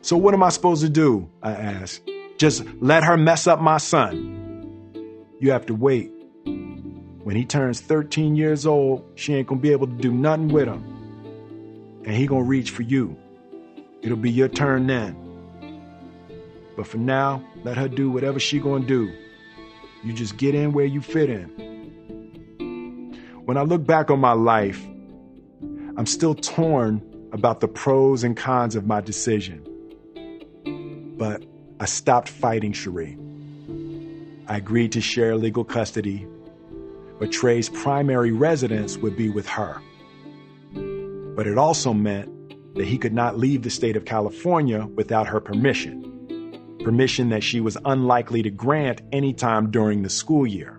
So 0.03 0.17
what 0.17 0.35
am 0.35 0.43
I 0.43 0.51
supposed 0.51 0.83
to 0.83 0.89
do? 0.89 1.29
I 1.43 1.53
asked. 1.53 2.03
Just 2.39 2.65
let 2.81 3.03
her 3.05 3.17
mess 3.17 3.47
up 3.47 3.61
my 3.61 3.79
son. 3.79 4.43
You 5.41 5.53
have 5.53 5.67
to 5.67 5.75
wait. 5.75 6.13
When 7.27 7.35
he 7.35 7.45
turns 7.45 7.81
13 7.81 8.37
years 8.37 8.67
old, 8.69 9.05
she 9.17 9.35
ain't 9.35 9.49
gonna 9.49 9.61
be 9.61 9.73
able 9.73 9.89
to 9.89 9.93
do 9.95 10.13
nothing 10.13 10.47
with 10.47 10.69
him. 10.69 10.85
And 12.05 12.15
he 12.15 12.25
gonna 12.25 12.45
reach 12.45 12.71
for 12.71 12.83
you. 12.83 13.17
It'll 14.01 14.17
be 14.17 14.31
your 14.31 14.47
turn 14.47 14.87
then. 14.87 15.17
But 16.77 16.87
for 16.87 16.99
now, 16.99 17.43
let 17.65 17.79
her 17.79 17.89
do 17.89 18.13
whatever 18.13 18.39
she 18.39 18.61
gonna 18.61 18.87
do. 18.87 19.13
You 20.05 20.13
just 20.13 20.37
get 20.37 20.55
in 20.55 20.71
where 20.71 20.85
you 20.85 21.01
fit 21.01 21.29
in. 21.29 21.49
When 23.45 23.57
I 23.57 23.63
look 23.63 23.85
back 23.85 24.09
on 24.09 24.21
my 24.21 24.35
life, 24.35 24.81
I'm 25.97 26.07
still 26.07 26.37
torn 26.37 27.03
about 27.33 27.59
the 27.59 27.67
pros 27.67 28.23
and 28.23 28.37
cons 28.37 28.77
of 28.77 28.87
my 28.87 29.01
decision. 29.01 29.67
But 31.19 31.43
I 31.81 31.87
stopped 31.87 32.29
fighting 32.29 32.73
Sheree. 32.73 33.19
I 34.47 34.59
agreed 34.59 34.93
to 34.93 35.01
share 35.01 35.35
legal 35.35 35.65
custody, 35.65 36.25
but 37.19 37.33
Trey's 37.33 37.69
primary 37.69 38.33
residence 38.33 38.97
would 38.99 39.17
be 39.17 39.29
with 39.29 39.49
her. 39.49 39.81
But 41.37 41.47
it 41.47 41.59
also 41.59 41.93
meant 41.93 42.75
that 42.75 42.87
he 42.87 42.99
could 42.99 43.15
not 43.15 43.39
leave 43.39 43.63
the 43.63 43.71
state 43.71 43.97
of 43.97 44.05
California 44.05 44.87
without 44.95 45.27
her 45.29 45.41
permission 45.41 46.07
permission 46.87 47.31
that 47.31 47.43
she 47.43 47.61
was 47.61 47.77
unlikely 47.85 48.45
to 48.45 48.51
grant 48.51 49.01
anytime 49.11 49.73
during 49.73 50.03
the 50.03 50.09
school 50.09 50.47
year. 50.47 50.79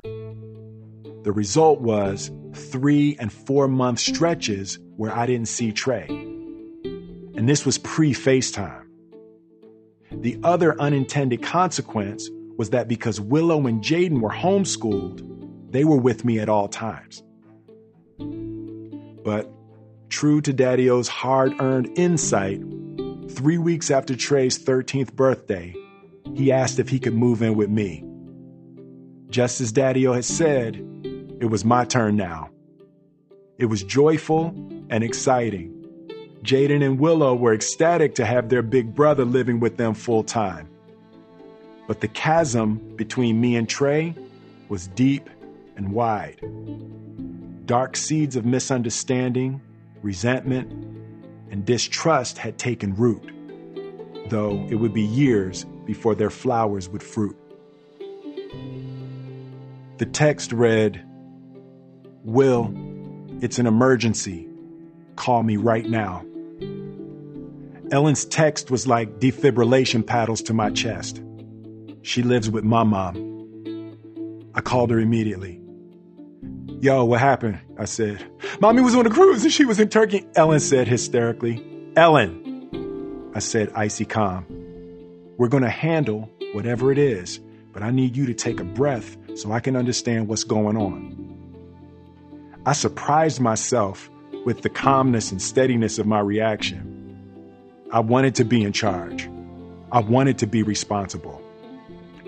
The 1.23 1.33
result 1.33 1.81
was 1.81 2.31
three 2.53 3.17
and 3.19 3.29
four 3.29 3.67
month 3.67 3.99
stretches 3.99 4.79
where 4.95 5.13
I 5.13 5.25
didn't 5.25 5.49
see 5.49 5.73
Trey. 5.73 6.05
And 6.07 7.49
this 7.49 7.65
was 7.65 7.77
pre 7.77 8.13
FaceTime. 8.13 8.85
The 10.13 10.39
other 10.45 10.79
unintended 10.79 11.43
consequence 11.43 12.29
was 12.57 12.69
that 12.69 12.87
because 12.87 13.19
Willow 13.19 13.67
and 13.67 13.83
Jaden 13.83 14.21
were 14.21 14.31
homeschooled, 14.31 15.21
they 15.69 15.83
were 15.83 15.97
with 15.97 16.25
me 16.25 16.39
at 16.39 16.49
all 16.49 16.67
times. 16.67 17.23
But 19.23 19.51
true 20.09 20.41
to 20.41 20.53
Daddy-O's 20.53 21.07
hard 21.07 21.59
earned 21.59 21.97
insight, 21.97 22.61
three 23.29 23.57
weeks 23.57 23.91
after 23.91 24.15
Trey's 24.15 24.57
13th 24.57 25.13
birthday, 25.13 25.75
he 26.35 26.51
asked 26.51 26.79
if 26.79 26.89
he 26.89 26.99
could 26.99 27.13
move 27.13 27.41
in 27.41 27.55
with 27.55 27.69
me. 27.69 28.03
Just 29.29 29.59
as 29.59 29.71
Daddy-O 29.71 30.13
had 30.13 30.25
said, 30.25 30.75
it 31.39 31.49
was 31.49 31.65
my 31.65 31.83
turn 31.83 32.15
now. 32.15 32.49
It 33.57 33.65
was 33.65 33.83
joyful 33.83 34.53
and 34.89 35.03
exciting. 35.03 35.73
Jaden 36.43 36.83
and 36.83 36.99
Willow 36.99 37.35
were 37.35 37.53
ecstatic 37.53 38.15
to 38.15 38.25
have 38.25 38.49
their 38.49 38.61
big 38.61 38.95
brother 38.95 39.25
living 39.25 39.59
with 39.59 39.77
them 39.77 39.93
full 39.93 40.23
time. 40.23 40.69
But 41.87 42.01
the 42.01 42.07
chasm 42.07 42.95
between 42.95 43.41
me 43.41 43.55
and 43.55 43.67
Trey 43.67 44.13
was 44.69 44.87
deep 44.87 45.29
and 45.77 45.93
wide. 45.93 46.41
Dark 47.65 47.95
seeds 47.95 48.35
of 48.35 48.45
misunderstanding, 48.45 49.61
resentment, 50.01 50.71
and 51.51 51.65
distrust 51.65 52.37
had 52.37 52.57
taken 52.57 52.95
root, 52.95 53.31
though 54.29 54.65
it 54.69 54.75
would 54.75 54.93
be 54.93 55.03
years 55.03 55.65
before 55.85 56.15
their 56.15 56.29
flowers 56.29 56.89
would 56.89 57.03
fruit. 57.03 57.37
The 59.97 60.05
text 60.05 60.51
read, 60.51 61.03
Will, 62.23 62.73
it's 63.41 63.59
an 63.59 63.67
emergency. 63.67 64.47
Call 65.15 65.43
me 65.43 65.57
right 65.57 65.85
now. 65.85 66.25
Ellen's 67.91 68.25
text 68.25 68.69
was 68.69 68.85
like 68.85 69.19
defibrillation 69.19 70.05
paddles 70.05 70.41
to 70.43 70.53
my 70.53 70.69
chest. 70.69 71.21
She 72.01 72.21
lives 72.21 72.49
with 72.49 72.63
my 72.63 72.83
mom. 72.83 73.23
I 74.53 74.61
called 74.61 74.89
her 74.91 74.99
immediately. 74.99 75.61
Yo, 76.79 77.03
what 77.05 77.19
happened? 77.19 77.59
I 77.79 77.85
said. 77.85 78.23
Mommy 78.61 78.81
was 78.83 78.93
on 78.93 79.07
a 79.07 79.09
cruise 79.09 79.43
and 79.43 79.51
she 79.51 79.65
was 79.65 79.79
in 79.79 79.89
Turkey. 79.89 80.27
Ellen 80.35 80.59
said 80.59 80.87
hysterically. 80.87 81.63
Ellen! 81.95 83.31
I 83.33 83.39
said, 83.39 83.71
icy 83.73 84.05
calm. 84.05 84.45
We're 85.37 85.47
going 85.47 85.63
to 85.63 85.69
handle 85.69 86.29
whatever 86.53 86.91
it 86.91 86.99
is, 86.99 87.39
but 87.73 87.81
I 87.81 87.89
need 87.89 88.15
you 88.15 88.27
to 88.27 88.33
take 88.35 88.59
a 88.59 88.63
breath 88.63 89.17
so 89.35 89.51
I 89.51 89.59
can 89.59 89.75
understand 89.75 90.27
what's 90.27 90.43
going 90.43 90.77
on. 90.77 91.15
I 92.67 92.73
surprised 92.73 93.39
myself 93.39 94.09
with 94.45 94.61
the 94.61 94.69
calmness 94.69 95.31
and 95.31 95.41
steadiness 95.41 95.97
of 95.97 96.05
my 96.05 96.19
reaction. 96.19 96.93
I 97.91 98.01
wanted 98.01 98.35
to 98.35 98.45
be 98.45 98.61
in 98.61 98.71
charge. 98.71 99.27
I 99.91 99.99
wanted 100.01 100.37
to 100.39 100.47
be 100.47 100.61
responsible. 100.61 101.41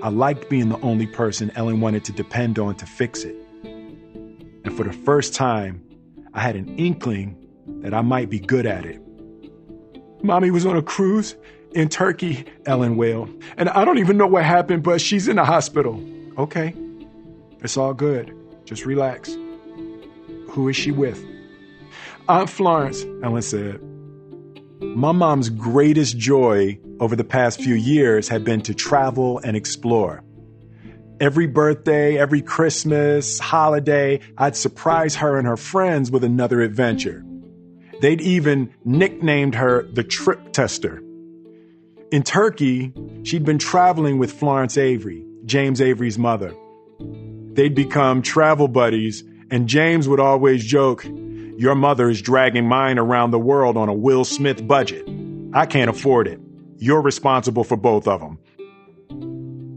I 0.01 0.09
liked 0.09 0.49
being 0.49 0.69
the 0.69 0.79
only 0.79 1.05
person 1.05 1.51
Ellen 1.55 1.81
wanted 1.81 2.03
to 2.05 2.13
depend 2.13 2.57
on 2.57 2.75
to 2.75 2.87
fix 2.87 3.23
it. 3.23 3.35
And 4.69 4.77
for 4.77 4.83
the 4.83 4.93
first 4.93 5.33
time, 5.33 5.83
I 6.35 6.41
had 6.41 6.55
an 6.55 6.77
inkling 6.77 7.35
that 7.81 7.91
I 7.91 8.01
might 8.01 8.29
be 8.29 8.37
good 8.37 8.67
at 8.67 8.85
it. 8.85 9.01
Mommy 10.21 10.51
was 10.51 10.63
on 10.63 10.77
a 10.77 10.83
cruise 10.83 11.35
in 11.71 11.89
Turkey, 11.89 12.45
Ellen 12.67 12.95
wailed. 12.95 13.31
And 13.57 13.69
I 13.69 13.83
don't 13.83 13.97
even 13.97 14.15
know 14.15 14.27
what 14.27 14.45
happened, 14.45 14.83
but 14.83 15.01
she's 15.01 15.27
in 15.27 15.37
the 15.37 15.43
hospital. 15.43 15.99
Okay. 16.37 16.75
It's 17.61 17.77
all 17.77 17.95
good. 17.95 18.31
Just 18.65 18.85
relax. 18.85 19.35
Who 20.49 20.69
is 20.69 20.75
she 20.75 20.91
with? 20.91 21.19
Aunt 22.27 22.47
Florence, 22.47 23.03
Ellen 23.23 23.41
said. 23.41 23.81
My 24.81 25.13
mom's 25.13 25.49
greatest 25.49 26.15
joy 26.15 26.79
over 26.99 27.15
the 27.15 27.23
past 27.23 27.59
few 27.59 27.73
years 27.73 28.27
had 28.27 28.43
been 28.43 28.61
to 28.61 28.75
travel 28.75 29.39
and 29.39 29.57
explore. 29.57 30.23
Every 31.19 31.47
birthday, 31.47 32.17
every 32.17 32.41
Christmas, 32.41 33.39
holiday, 33.39 34.21
I'd 34.37 34.55
surprise 34.55 35.15
her 35.17 35.37
and 35.37 35.45
her 35.45 35.57
friends 35.57 36.09
with 36.09 36.23
another 36.23 36.61
adventure. 36.61 37.25
They'd 37.99 38.21
even 38.21 38.73
nicknamed 38.85 39.55
her 39.55 39.83
the 39.83 40.03
trip 40.03 40.53
tester. 40.53 41.03
In 42.09 42.23
Turkey, 42.23 42.93
she'd 43.23 43.43
been 43.43 43.57
traveling 43.57 44.17
with 44.17 44.31
Florence 44.31 44.77
Avery, 44.77 45.25
James 45.43 45.81
Avery's 45.81 46.17
mother. 46.17 46.55
They'd 46.99 47.75
become 47.75 48.21
travel 48.21 48.69
buddies, 48.69 49.25
and 49.51 49.67
James 49.67 50.07
would 50.07 50.21
always 50.21 50.63
joke, 50.63 51.03
Your 51.03 51.75
mother 51.75 52.09
is 52.09 52.21
dragging 52.21 52.65
mine 52.65 52.97
around 52.97 53.31
the 53.31 53.39
world 53.39 53.75
on 53.75 53.89
a 53.89 53.93
Will 53.93 54.23
Smith 54.23 54.65
budget. 54.65 55.05
I 55.53 55.65
can't 55.65 55.89
afford 55.89 56.29
it. 56.29 56.39
You're 56.77 57.01
responsible 57.01 57.65
for 57.65 57.75
both 57.75 58.07
of 58.07 58.21
them. 58.21 58.39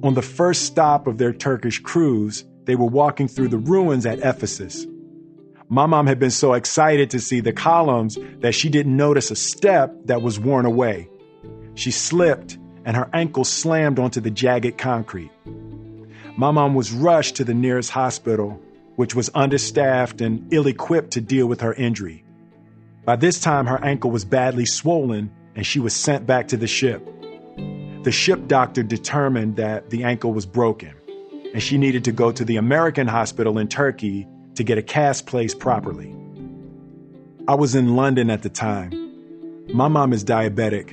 On 0.03 0.15
the 0.15 0.23
first 0.23 0.65
stop 0.65 1.07
of 1.07 1.19
their 1.19 1.33
Turkish 1.33 1.79
cruise, 1.79 2.45
they 2.65 2.75
were 2.75 2.87
walking 2.87 3.29
through 3.29 3.49
the 3.49 3.59
ruins 3.59 4.05
at 4.05 4.19
Ephesus. 4.19 4.85
My 5.69 5.87
mom 5.87 6.09
had 6.09 6.19
been 6.19 6.33
so 6.33 6.55
excited 6.55 7.11
to 7.11 7.21
see 7.21 7.39
the 7.39 7.53
columns 7.53 8.19
that 8.41 8.55
she 8.55 8.69
didn't 8.69 8.97
notice 8.97 9.31
a 9.31 9.37
step 9.37 9.95
that 10.07 10.21
was 10.21 10.41
worn 10.41 10.67
away. 10.67 11.09
She 11.75 11.93
slipped 11.93 12.59
and 12.85 12.97
her 12.97 13.09
ankle 13.13 13.45
slammed 13.45 14.01
onto 14.01 14.21
the 14.21 14.31
jagged 14.31 14.77
concrete. 14.77 15.31
My 16.37 16.51
mom 16.51 16.75
was 16.75 16.93
rushed 16.93 17.37
to 17.37 17.45
the 17.45 17.55
nearest 17.55 17.91
hospital, 17.91 18.61
which 18.97 19.15
was 19.15 19.31
understaffed 19.35 20.21
and 20.21 20.53
ill 20.53 20.67
equipped 20.67 21.13
to 21.13 21.21
deal 21.21 21.47
with 21.47 21.61
her 21.61 21.75
injury. 21.75 22.25
By 23.05 23.17
this 23.17 23.41
time, 23.41 23.67
her 23.67 23.83
ankle 23.85 24.11
was 24.11 24.25
badly 24.25 24.67
swollen 24.67 25.31
and 25.55 25.65
she 25.65 25.79
was 25.79 25.95
sent 25.95 26.27
back 26.27 26.49
to 26.49 26.57
the 26.57 26.67
ship. 26.67 27.09
The 28.03 28.11
ship 28.11 28.49
doctor 28.49 28.83
determined 28.83 29.57
that 29.57 29.91
the 29.91 30.03
ankle 30.03 30.33
was 30.33 30.45
broken 30.45 30.93
and 31.55 31.63
she 31.63 31.79
needed 31.79 32.03
to 32.05 32.13
go 32.13 32.33
to 32.33 32.45
the 32.45 32.57
American 32.57 33.07
hospital 33.07 33.59
in 33.59 33.69
Turkey 33.69 34.27
to 34.57 34.65
get 34.65 34.77
a 34.77 34.83
cast 34.83 35.27
placed 35.27 35.61
properly. 35.61 36.13
I 37.47 37.55
was 37.55 37.77
in 37.77 37.95
London 37.95 38.29
at 38.29 38.43
the 38.43 38.49
time. 38.49 38.91
My 39.73 39.87
mom 39.87 40.13
is 40.13 40.25
diabetic 40.25 40.91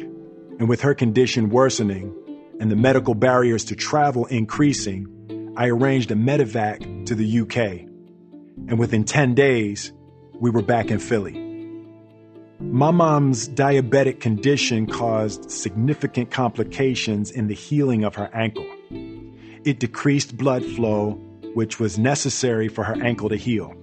and 0.59 0.69
with 0.69 0.81
her 0.81 0.93
condition 0.93 1.49
worsening 1.49 2.13
and 2.59 2.69
the 2.69 2.75
medical 2.75 3.15
barriers 3.15 3.65
to 3.65 3.75
travel 3.75 4.25
increasing, 4.27 5.53
I 5.57 5.69
arranged 5.69 6.11
a 6.11 6.15
medevac 6.15 7.07
to 7.07 7.15
the 7.15 7.39
UK. 7.41 7.87
And 8.67 8.77
within 8.77 9.03
10 9.03 9.33
days, 9.33 9.93
we 10.39 10.51
were 10.51 10.61
back 10.61 10.91
in 10.91 10.99
Philly. 10.99 11.48
My 12.61 12.91
mom's 12.91 13.47
diabetic 13.47 14.19
condition 14.19 14.85
caused 14.85 15.49
significant 15.49 16.29
complications 16.29 17.31
in 17.31 17.47
the 17.47 17.53
healing 17.53 18.03
of 18.03 18.15
her 18.15 18.29
ankle. 18.33 18.67
It 19.63 19.79
decreased 19.79 20.35
blood 20.37 20.65
flow, 20.65 21.11
which 21.53 21.79
was 21.79 21.97
necessary 21.97 22.67
for 22.67 22.83
her 22.83 23.01
ankle 23.01 23.29
to 23.29 23.37
heal. 23.37 23.73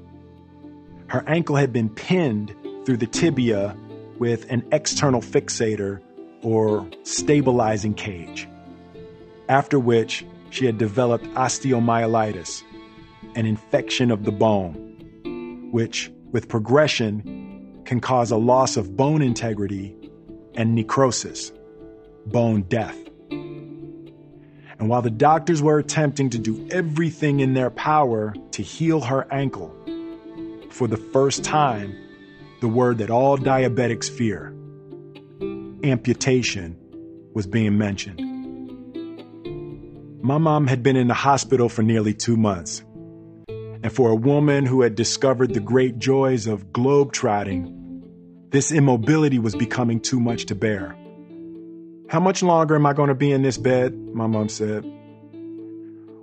Her 1.06 1.24
ankle 1.26 1.56
had 1.56 1.72
been 1.72 1.88
pinned 1.88 2.54
through 2.84 2.98
the 2.98 3.06
tibia 3.06 3.74
with 4.18 4.50
an 4.50 4.62
external 4.72 5.22
fixator 5.22 6.02
or 6.42 6.86
stabilizing 7.02 7.94
cage, 7.94 8.46
after 9.48 9.78
which 9.78 10.26
she 10.50 10.66
had 10.66 10.76
developed 10.76 11.24
osteomyelitis, 11.28 12.62
an 13.36 13.46
infection 13.46 14.10
of 14.10 14.24
the 14.24 14.32
bone, 14.32 15.70
which, 15.72 16.12
with 16.30 16.48
progression, 16.48 17.45
can 17.86 18.00
cause 18.00 18.30
a 18.30 18.36
loss 18.36 18.76
of 18.76 18.96
bone 18.96 19.22
integrity 19.22 19.96
and 20.54 20.74
necrosis, 20.74 21.52
bone 22.26 22.62
death. 22.62 22.98
And 23.30 24.90
while 24.90 25.02
the 25.02 25.10
doctors 25.10 25.62
were 25.62 25.78
attempting 25.78 26.30
to 26.30 26.38
do 26.38 26.68
everything 26.70 27.40
in 27.40 27.54
their 27.54 27.70
power 27.70 28.34
to 28.50 28.62
heal 28.62 29.00
her 29.00 29.26
ankle, 29.32 29.74
for 30.70 30.86
the 30.86 30.98
first 30.98 31.44
time, 31.44 31.96
the 32.60 32.68
word 32.68 32.98
that 32.98 33.08
all 33.08 33.38
diabetics 33.38 34.10
fear, 34.10 34.52
amputation, 35.82 36.76
was 37.32 37.46
being 37.46 37.78
mentioned. 37.78 38.20
My 40.22 40.38
mom 40.38 40.66
had 40.66 40.82
been 40.82 40.96
in 40.96 41.06
the 41.06 41.14
hospital 41.14 41.68
for 41.68 41.82
nearly 41.82 42.12
two 42.12 42.36
months. 42.36 42.82
And 43.48 43.92
for 43.92 44.10
a 44.10 44.14
woman 44.16 44.66
who 44.66 44.80
had 44.80 44.96
discovered 44.96 45.54
the 45.54 45.60
great 45.60 45.98
joys 45.98 46.46
of 46.46 46.72
globe-trotting, 46.72 47.75
this 48.50 48.70
immobility 48.70 49.38
was 49.38 49.54
becoming 49.54 50.00
too 50.00 50.20
much 50.20 50.46
to 50.46 50.54
bear. 50.54 50.96
How 52.08 52.20
much 52.20 52.42
longer 52.42 52.76
am 52.76 52.86
I 52.86 52.92
going 52.92 53.08
to 53.08 53.14
be 53.14 53.32
in 53.32 53.42
this 53.42 53.58
bed? 53.58 53.92
My 54.14 54.26
mom 54.26 54.48
said. 54.48 54.84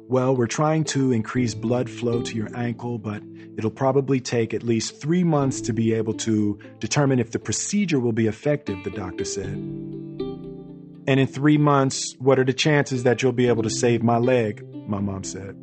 Well, 0.07 0.35
we're 0.35 0.47
trying 0.47 0.85
to 0.85 1.11
increase 1.11 1.53
blood 1.53 1.89
flow 1.89 2.21
to 2.21 2.35
your 2.35 2.55
ankle, 2.55 2.97
but 2.97 3.23
it'll 3.57 3.71
probably 3.71 4.19
take 4.19 4.53
at 4.53 4.63
least 4.63 5.01
three 5.01 5.23
months 5.23 5.59
to 5.61 5.73
be 5.73 5.93
able 5.93 6.13
to 6.15 6.59
determine 6.79 7.19
if 7.19 7.31
the 7.31 7.39
procedure 7.39 7.99
will 7.99 8.11
be 8.11 8.27
effective, 8.27 8.83
the 8.83 8.91
doctor 8.91 9.25
said. 9.25 9.47
And 11.05 11.19
in 11.19 11.27
three 11.27 11.57
months, 11.57 12.15
what 12.19 12.39
are 12.39 12.45
the 12.45 12.53
chances 12.53 13.03
that 13.03 13.21
you'll 13.21 13.33
be 13.33 13.47
able 13.47 13.63
to 13.63 13.69
save 13.69 14.03
my 14.03 14.17
leg? 14.17 14.65
My 14.87 14.99
mom 14.99 15.23
said. 15.23 15.55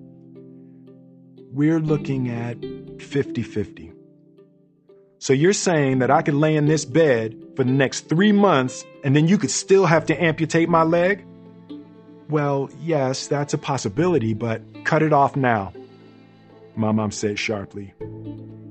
We're 1.53 1.81
looking 1.81 2.29
at 2.29 2.59
50 3.01 3.43
50. 3.43 3.89
So 5.21 5.35
you're 5.35 5.53
saying 5.53 5.99
that 5.99 6.11
I 6.11 6.23
could 6.23 6.33
lay 6.33 6.57
in 6.57 6.64
this 6.64 6.87
bed 6.87 7.37
for 7.55 7.62
the 7.62 7.71
next 7.71 8.09
three 8.09 8.33
months 8.33 8.87
and 9.05 9.14
then 9.14 9.29
you 9.29 9.37
could 9.37 9.51
still 9.51 9.85
have 9.85 10.07
to 10.07 10.21
amputate 10.21 10.71
my 10.71 10.83
leg? 10.83 11.27
Well, 12.31 12.71
yes, 12.81 13.27
that's 13.27 13.53
a 13.53 13.59
possibility, 13.59 14.33
but 14.33 14.62
cut 14.85 15.03
it 15.03 15.12
off 15.12 15.37
now. 15.37 15.75
My 16.75 16.91
mom 16.93 17.11
said 17.11 17.39
sharply. 17.39 17.93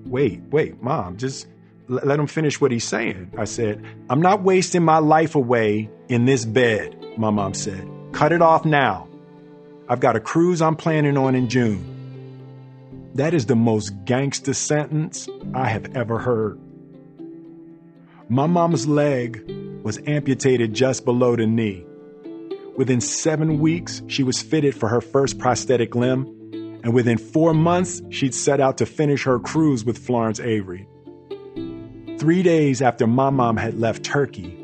Wait, 0.08 0.42
wait, 0.50 0.82
mom, 0.82 1.18
just 1.18 1.46
l- 1.88 2.00
let 2.04 2.20
him 2.20 2.26
finish 2.26 2.60
what 2.60 2.72
he's 2.72 2.84
saying. 2.84 3.32
I 3.38 3.46
said, 3.46 3.86
I'm 4.10 4.22
not 4.22 4.42
wasting 4.42 4.84
my 4.84 4.98
life 4.98 5.36
away 5.36 5.88
in 6.08 6.26
this 6.26 6.46
bed, 6.46 6.98
my 7.16 7.30
mom 7.30 7.54
said. 7.54 7.88
Cut 8.12 8.32
it 8.32 8.42
off 8.42 8.66
now. 8.66 9.08
I've 9.88 10.00
got 10.00 10.16
a 10.16 10.20
cruise 10.20 10.64
I'm 10.64 10.76
planning 10.76 11.16
on 11.16 11.36
in 11.36 11.48
June. 11.48 11.99
That 13.16 13.34
is 13.34 13.48
the 13.48 13.56
most 13.56 14.06
gangster 14.06 14.54
sentence 14.54 15.28
I 15.54 15.68
have 15.70 15.96
ever 15.96 16.20
heard. 16.20 16.60
My 18.30 18.46
mom's 18.46 18.88
leg 18.88 19.44
was 19.84 20.00
amputated 20.06 20.74
just 20.74 21.06
below 21.06 21.36
the 21.36 21.48
knee. 21.48 21.86
Within 22.78 23.02
seven 23.02 23.60
weeks, 23.60 24.04
she 24.08 24.24
was 24.24 24.42
fitted 24.42 24.76
for 24.76 24.88
her 24.88 25.02
first 25.02 25.40
prosthetic 25.40 25.96
limb, 25.96 26.28
and 26.84 26.94
within 26.94 27.18
four 27.18 27.54
months, 27.54 28.02
she'd 28.10 28.36
set 28.36 28.62
out 28.62 28.78
to 28.78 28.86
finish 28.86 29.24
her 29.24 29.40
cruise 29.40 29.84
with 29.84 29.98
Florence 29.98 30.40
Avery. 30.40 30.88
Three 32.20 32.44
days 32.44 32.82
after 32.82 33.08
my 33.08 33.32
mom 33.32 33.58
had 33.58 33.80
left 33.80 34.04
Turkey, 34.04 34.56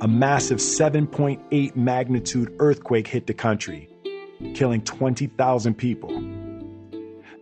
a 0.00 0.08
massive 0.08 0.58
7.8 0.58 1.76
magnitude 1.76 2.54
earthquake 2.58 3.06
hit 3.06 3.26
the 3.26 3.34
country, 3.34 3.88
killing 4.54 4.82
20,000 4.82 5.74
people. 5.74 6.35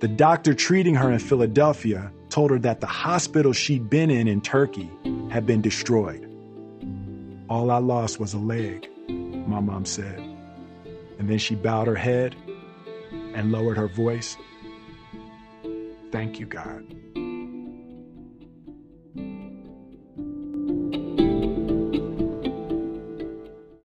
The 0.04 0.08
doctor 0.08 0.52
treating 0.52 0.94
her 0.96 1.10
in 1.10 1.18
Philadelphia 1.18 2.12
told 2.28 2.50
her 2.50 2.58
that 2.58 2.82
the 2.82 2.86
hospital 2.86 3.54
she'd 3.54 3.88
been 3.88 4.10
in 4.10 4.28
in 4.28 4.42
Turkey 4.42 4.90
had 5.30 5.46
been 5.46 5.62
destroyed. 5.62 6.30
All 7.48 7.70
I 7.70 7.78
lost 7.78 8.20
was 8.20 8.34
a 8.34 8.38
leg, 8.38 8.86
my 9.08 9.60
mom 9.60 9.86
said. 9.86 10.18
And 11.18 11.30
then 11.30 11.38
she 11.38 11.54
bowed 11.54 11.86
her 11.86 11.94
head 11.94 12.36
and 13.32 13.50
lowered 13.50 13.78
her 13.78 13.88
voice. 13.88 14.36
Thank 16.12 16.38
you, 16.38 16.44
God. 16.44 16.84